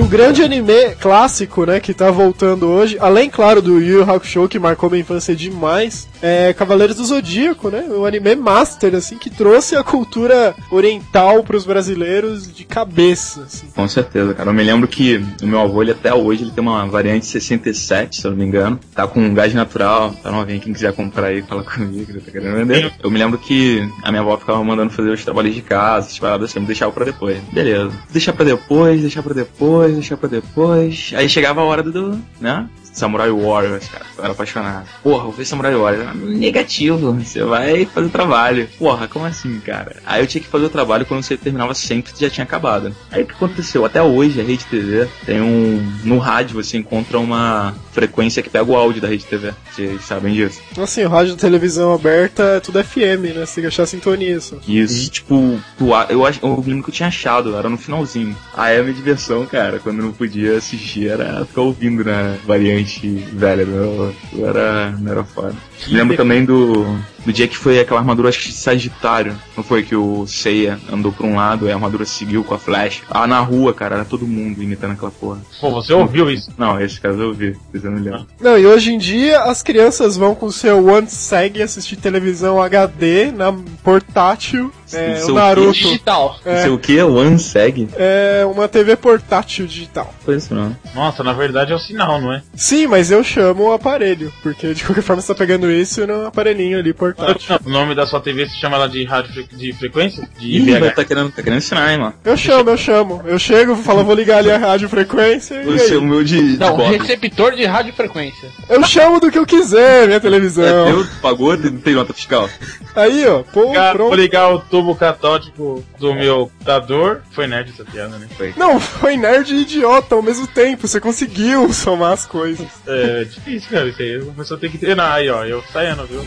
[0.00, 4.48] O grande anime clássico, né, que tá voltando hoje, além, claro, do Yu Yu Hakusho,
[4.48, 9.28] que marcou minha infância demais, é Cavaleiros do Zodíaco, né, um anime master, assim, que
[9.28, 13.66] trouxe a cultura oriental pros brasileiros de cabeça, assim.
[13.74, 14.48] Com certeza, cara.
[14.48, 18.16] Eu me lembro que o meu avô, ele até hoje, ele tem uma variante 67,
[18.16, 18.80] se eu não me engano.
[18.94, 22.92] Tá com gás natural, tá novinho, quem quiser comprar aí, fala comigo, tá querendo vender.
[23.02, 26.18] Eu me lembro que a minha avó ficava mandando fazer os trabalhos de casa, essas
[26.18, 27.38] paradas assim, deixava pra depois.
[27.52, 27.92] Beleza.
[28.10, 31.12] Deixar pra depois, deixar pra depois, deixar pra depois.
[31.14, 32.68] Aí chegava a hora do, né?
[33.00, 34.04] Samurai Warriors, cara.
[34.16, 34.86] Eu era apaixonado.
[35.02, 36.08] Porra, vou ver Samurai Warriors.
[36.08, 38.68] Ah, Negativo, você vai fazer o trabalho.
[38.78, 39.96] Porra, como assim, cara?
[40.06, 42.94] Aí eu tinha que fazer o trabalho quando você terminava sempre, já tinha acabado.
[43.10, 43.84] Aí o que aconteceu?
[43.84, 45.80] Até hoje a Rede TV tem um.
[46.04, 49.52] No rádio você encontra uma frequência que pega o áudio da Rede TV.
[49.72, 50.60] Vocês sabem disso?
[50.78, 54.56] Assim, o rádio televisão aberta é tudo FM, né, você tem que achar sintonia só.
[54.66, 58.36] Isso, tipo, tu, a- eu, acho, eu lembro que eu tinha achado, era no finalzinho.
[58.54, 62.89] Aí a minha diversão, cara, quando eu não podia assistir, era ficar ouvindo na variante
[62.98, 63.64] velha.
[63.64, 65.54] Não, não era, não era foda.
[65.88, 66.84] Lembro também do,
[67.24, 69.36] do dia que foi aquela armadura, acho que de Sagitário.
[69.56, 72.58] Não foi que o Seiya andou pra um lado e a armadura seguiu com a
[72.58, 73.02] flecha.
[73.10, 75.38] Ah, na rua, cara, era todo mundo imitando aquela porra.
[75.60, 76.50] Pô, você ouviu isso?
[76.56, 78.26] Não, esse caso eu ouvi, vocês não lembram.
[78.40, 82.60] Não, e hoje em dia as crianças vão com o seu One Seg assistir televisão
[82.60, 83.52] HD na
[83.82, 84.72] portátil.
[84.92, 85.72] É, Seu o Naruto.
[85.72, 86.36] Digital.
[86.44, 86.62] É.
[86.62, 87.00] Sei o que?
[87.00, 87.88] One Seg?
[87.96, 90.12] É uma TV portátil digital.
[90.24, 90.76] Foi isso não.
[90.94, 92.42] Nossa, na verdade é o sinal, não é?
[92.56, 96.26] Sim, mas eu chamo o aparelho, porque de qualquer forma você tá pegando isso no
[96.26, 97.58] aparelhinho ali portátil.
[97.64, 100.28] O nome da sua TV se chama ela de rádio fre- de frequência?
[100.38, 100.90] De Ih, VH.
[100.94, 102.14] tá querendo, tá querendo ensinar, hein, mano.
[102.24, 103.22] Eu chamo, eu chamo.
[103.24, 106.52] Eu chego, falo, vou ligar ali a rádio frequência e Você é o meu de,
[106.52, 106.90] de Não, bota.
[106.96, 108.48] receptor de radiofrequência.
[108.68, 110.86] Eu chamo do que eu quiser, minha É televisão.
[110.86, 112.48] teu, tu pagou, não tem nota fiscal.
[112.94, 114.20] Aí, ó, pô, Ligar- Vou pronto.
[114.20, 117.22] ligar o tubo catótico do meu computador.
[117.30, 118.26] Foi nerd essa piada, né?
[118.56, 120.86] Não, foi nerd e idiota ao mesmo tempo.
[120.88, 122.66] Você conseguiu somar as coisas.
[122.86, 124.16] É difícil, cara, isso aí.
[124.16, 125.44] A pessoa tem que treinar aí, ó.
[125.44, 126.22] Eu saindo, viu?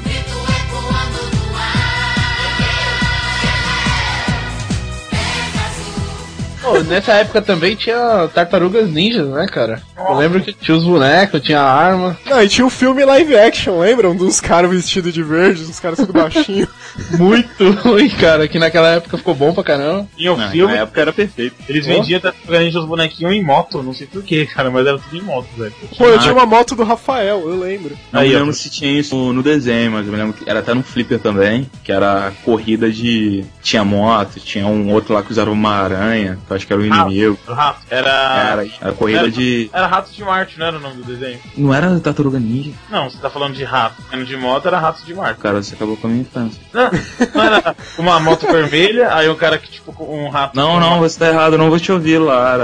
[6.64, 9.82] Pô, nessa época também tinha tartarugas ninjas, né, cara?
[9.98, 12.18] Eu lembro que tinha os bonecos, tinha a arma.
[12.26, 14.16] Não, e tinha o filme live action, lembram?
[14.16, 16.68] Dos caras vestidos de verde, os caras tudo baixinho.
[17.18, 20.08] Muito ruim, cara, que naquela época ficou bom pra caramba.
[20.16, 21.56] Tinha o Não, filme, na época era perfeito.
[21.68, 25.22] eles vendiam praticamente os bonequinhos em moto, não sei porquê, cara, mas era tudo em
[25.22, 25.74] moto, velho.
[25.98, 27.98] Pô, eu tinha uma moto do Rafael, eu lembro.
[28.12, 28.40] Não Aí, ó.
[28.40, 30.84] lembro se tinha isso no, no desenho, mas eu me lembro que era até no
[30.84, 33.44] Flipper também, que era corrida de.
[33.62, 36.82] Tinha moto, tinha um outro lá que usava uma aranha, que eu acho que era
[36.82, 37.40] o inimigo.
[37.48, 37.80] O rato.
[37.90, 38.10] Era.
[38.10, 39.70] Era, era corrida era- de.
[39.74, 41.40] Era Ratos de Marte, não era o nome do desenho?
[41.58, 42.72] Não era Tartaruga Ninja?
[42.90, 43.96] Não, você tá falando de rato.
[44.12, 45.40] Era de moto, era Ratos de Marte.
[45.40, 46.62] Cara, você acabou com a minha infância.
[46.74, 46.90] Não,
[47.36, 50.56] não era uma moto vermelha, aí o cara que, tipo, um rato.
[50.56, 52.58] Não, não, você tá errado, eu não vou te ouvir lá.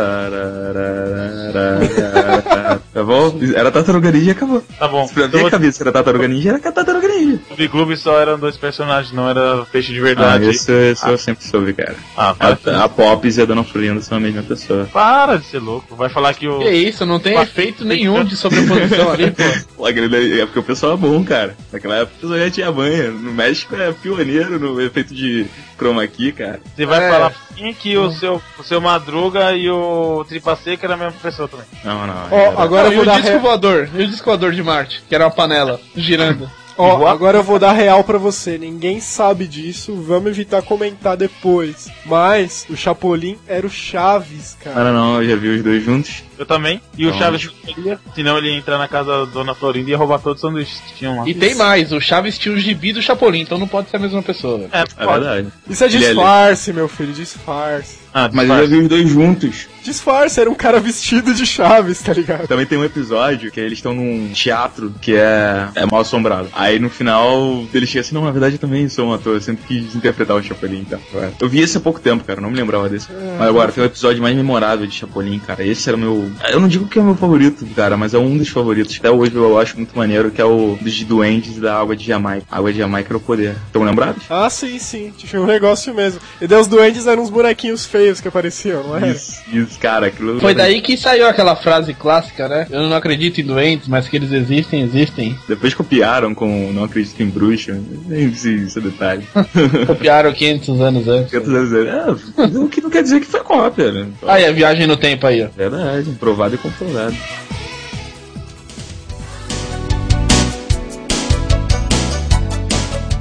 [2.93, 3.37] Tá bom?
[3.55, 4.63] Era Tartaruga Ninja e acabou.
[4.77, 5.07] Tá bom.
[5.07, 7.39] Pra Então, ver a o cabeça era Tartaruga Ninja, era Tartaruga Ninja.
[7.69, 10.49] Clube só eram dois personagens, não era peixe de Ah, verdade.
[10.49, 11.95] isso, isso eu sempre soube, cara.
[12.17, 14.89] Ah, A, a Pops e a Dona Florinda são a mesma pessoa.
[14.91, 15.95] para de ser louco.
[15.95, 16.59] Vai falar que o.
[16.59, 19.31] Que isso, não tem efeito nenhum de sobreposição ali,
[19.75, 19.87] pô.
[19.87, 21.55] É porque o pessoal é bom, cara.
[21.71, 23.09] Naquela época o pessoal já tinha banha.
[23.11, 25.45] No México é pioneiro no efeito de
[25.77, 26.59] chroma key, cara.
[26.75, 27.09] Você vai É.
[27.09, 31.19] falar mim que o seu, o seu Madruga e o Tripa Seca era a mesma
[31.21, 31.65] pessoa também.
[31.83, 32.27] Não, não.
[32.37, 33.39] Era- agora eu e vou o dar disco re...
[33.41, 36.49] voador, e o disco voador de Marte, que era uma panela girando.
[36.81, 38.57] Ó, agora eu vou dar real pra você.
[38.57, 41.89] Ninguém sabe disso, vamos evitar comentar depois.
[42.05, 44.91] Mas o Chapolin era o Chaves, Não, cara.
[44.93, 46.23] não, eu já vi os dois juntos.
[46.37, 46.81] Eu também.
[46.97, 49.89] E o Então, Chaves não queria, senão ele ia entrar na casa da Dona Florinda
[49.89, 51.27] e ia roubar todos os sanduíches que tinham lá.
[51.27, 53.99] E tem mais, o Chaves tinha o gibi do Chapolin, então não pode ser a
[53.99, 54.67] mesma pessoa.
[54.71, 55.19] É, É pode.
[55.25, 55.47] verdade.
[55.69, 57.97] Isso é é disfarce, meu filho, disfarce.
[58.13, 59.67] Ah, Mas eu já vi os dois juntos.
[59.83, 62.47] Disfarce, era um cara vestido de Chaves, tá ligado?
[62.47, 66.49] Também tem um episódio que eles estão num teatro que é, é mal assombrado.
[66.53, 69.41] Aí no final eles chegam assim, não, na verdade eu também sou um ator, eu
[69.41, 70.99] sempre quis interpretar o Chapolin, então.
[71.39, 73.07] Eu vi esse há pouco tempo, cara, não me lembrava desse.
[73.37, 75.65] Mas agora, tem o episódio mais memorável de Chapolin, cara.
[75.65, 76.31] Esse era o meu.
[76.49, 78.97] Eu não digo que é o meu favorito, cara, mas é um dos favoritos.
[78.99, 82.45] Até hoje eu acho muito maneiro, que é o dos duendes da água de Jamaica.
[82.49, 83.55] A água de Jamaica era o poder.
[83.67, 84.23] Estão lembrados?
[84.29, 85.13] Ah, sim, sim.
[85.17, 86.19] Tinha um negócio mesmo.
[86.41, 89.07] E daí os duendes eram uns bonequinhos feios que apareciam, não era?
[89.07, 90.11] Isso, isso, cara.
[90.39, 92.67] Foi daí que saiu aquela frase clássica, né?
[92.69, 95.37] Eu não acredito em doentes, mas que eles existem, existem.
[95.47, 97.79] Depois copiaram com Não Acredito em Bruxa.
[98.07, 99.23] Nem sei esse detalhe.
[99.85, 101.33] Copiaram 500 anos antes.
[101.33, 102.11] Eu tô dizendo, é,
[102.59, 104.07] o que não quer dizer que foi cópia, né?
[104.27, 105.47] Aí, a viagem no tempo aí, ó.
[105.55, 107.15] Verdade, provado e comprovado.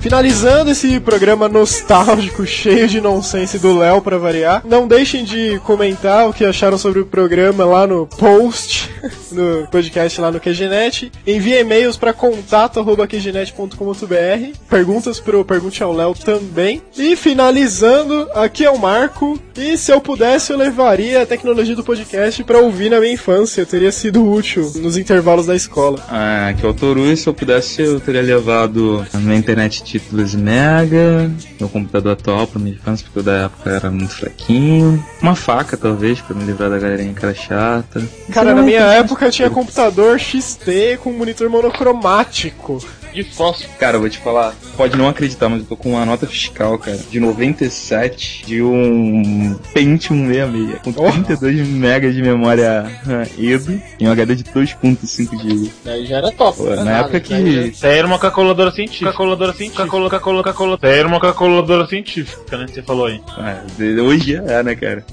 [0.00, 4.62] Finalizando esse programa nostálgico, cheio de nonsense do Léo pra variar.
[4.64, 8.88] Não deixem de comentar o que acharam sobre o programa lá no post,
[9.32, 11.10] no podcast lá no QGNet.
[11.26, 14.58] Envie e-mails para contato@qgnet.com.br.
[14.68, 16.82] Perguntas pro Pergunte ao Léo também.
[16.96, 19.38] E finalizando, aqui é o Marco.
[19.56, 23.66] E se eu pudesse, eu levaria a tecnologia do podcast pra ouvir na minha infância.
[23.66, 25.98] Teria sido útil nos intervalos da escola.
[26.08, 31.30] Ah, que o Toru, se eu pudesse, eu teria levado a minha internet títulos mega,
[31.58, 35.04] meu computador atual pra minha infância, porque o da época era muito fraquinho.
[35.20, 38.02] Uma faca, talvez, pra me livrar da galerinha que era chata.
[38.32, 42.78] Cara, na minha época eu tinha computador XT com monitor monocromático.
[43.12, 43.70] De fósforo.
[43.78, 46.78] Cara, eu vou te falar, pode não acreditar, mas eu tô com uma nota fiscal,
[46.78, 54.06] cara, de 97 de um Pentium 66, com 32 MB de memória ah, EDO e
[54.06, 55.70] um HD de 2.5 GB.
[55.84, 56.58] Daí já era top.
[56.58, 56.76] Pô, né?
[56.76, 59.06] na Nada, época que Isso aí era uma calculadora científica.
[59.06, 59.82] Calculadora científica.
[59.84, 60.76] Calcula, calcula, calcula.
[60.76, 62.66] Isso aí era uma calculadora científica, né?
[62.68, 63.20] Você falou aí.
[63.30, 63.62] Ah,
[64.04, 65.04] hoje é, né, cara?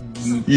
[0.47, 0.55] E,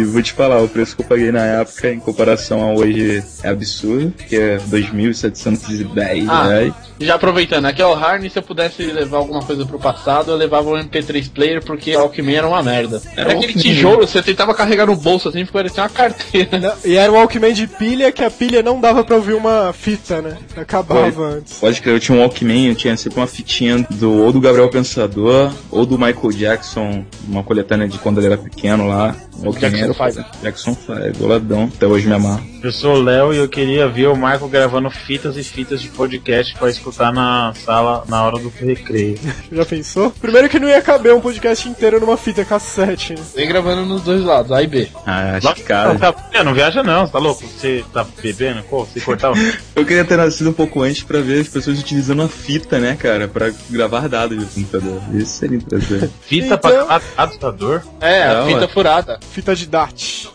[0.00, 3.22] e vou te falar, o preço que eu paguei na época em comparação a hoje
[3.42, 6.46] é absurdo, que é 2.710 Ah.
[6.46, 6.72] reais.
[7.00, 10.36] Já aproveitando, aqui é o Harney, se eu pudesse levar alguma coisa pro passado, eu
[10.36, 13.00] levava um MP3 player, porque o Walkman era uma merda.
[13.16, 13.62] Era aquele Walkman.
[13.62, 16.58] tijolo, você tentava carregar no bolso assim, parecia uma carteira.
[16.58, 19.72] Não, E era um Walkman de pilha que a pilha não dava pra ouvir uma
[19.72, 20.36] fita, né?
[20.56, 21.58] Acabava antes.
[21.58, 24.68] Pode crer, eu tinha um Walkman, eu tinha sempre uma fitinha do, ou do Gabriel
[24.68, 29.52] Pensador, ou do Michael Jackson, uma coletânea de quando ele era pequeno lá, É o
[29.52, 30.26] Jackson era, Five.
[30.42, 31.70] Jackson 5, goladão.
[31.74, 32.44] Até hoje me amarro.
[32.62, 35.88] Eu sou o Léo e eu queria ver o Marco gravando fitas e fitas de
[35.88, 39.16] podcast pra escutar na sala na hora do recreio.
[39.52, 40.10] Já pensou?
[40.10, 43.22] Primeiro que não ia caber um podcast inteiro numa fita cassete, né?
[43.36, 44.88] Vem gravando nos dois lados, A e B.
[45.06, 45.96] Ah, acho Não, que cara.
[45.96, 47.44] tá, é, não viaja não, você tá louco?
[47.46, 48.62] Você tá bebendo?
[48.64, 49.34] Pô, você cortar o...
[49.78, 52.96] Eu queria ter nascido um pouco antes pra ver as pessoas utilizando a fita, né,
[52.98, 55.00] cara, pra gravar dados do computador.
[55.14, 56.10] Isso seria interessante.
[56.22, 57.82] Fita Então- pra adaptador?
[58.00, 58.68] É, a Não, fita é.
[58.68, 59.20] furada.
[59.32, 59.68] Fita de.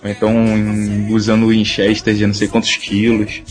[0.03, 0.33] Ou então
[1.09, 3.41] usando o Winchester de não sei quantos quilos.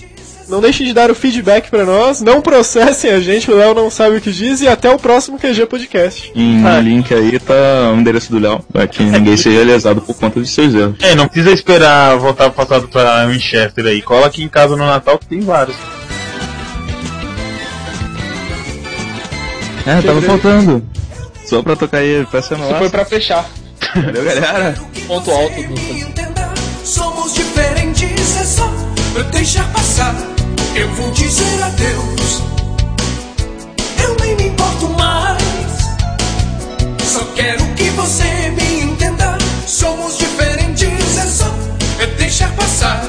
[0.49, 3.91] Não deixem de dar o feedback pra nós, não processem a gente, o Léo não
[3.91, 6.33] sabe o que diz, e até o próximo QG Podcast.
[6.35, 10.15] Em um link aí tá o endereço do Léo, pra que ninguém seja lesado por
[10.17, 10.97] conta dos seus erros.
[11.01, 14.03] É, não precisa esperar voltar pro passado pra Winchester aí.
[14.03, 15.77] Cola aqui em casa no Natal que tem vários.
[19.87, 20.85] É, tava faltando.
[21.45, 22.79] Só pra tocar aí, peça Isso nossa.
[22.79, 23.45] foi pra fechar.
[23.95, 24.75] Valeu, galera.
[25.07, 26.87] Ponto alto do.
[26.87, 27.82] somos diferentes, é
[29.25, 30.15] deixar passar.
[30.75, 32.43] Eu vou dizer adeus.
[34.03, 35.43] Eu nem me importo mais.
[37.05, 39.39] Só quero que você me entenda.
[39.67, 41.55] Somos diferentes, é só
[41.97, 43.05] pra deixar passar.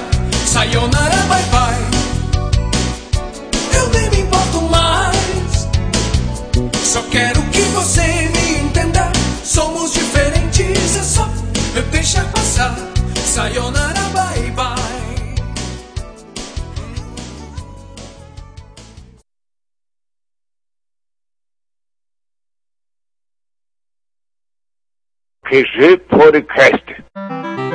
[0.45, 1.85] Sayonara, bye bye.
[3.73, 5.67] Eu nem me importo mais.
[6.83, 9.11] Só quero que você me entenda.
[9.43, 11.27] Somos diferentes, é só
[11.75, 12.75] eu deixar passar.
[13.25, 13.92] Sayonara,
[25.53, 27.72] Is it for Christ.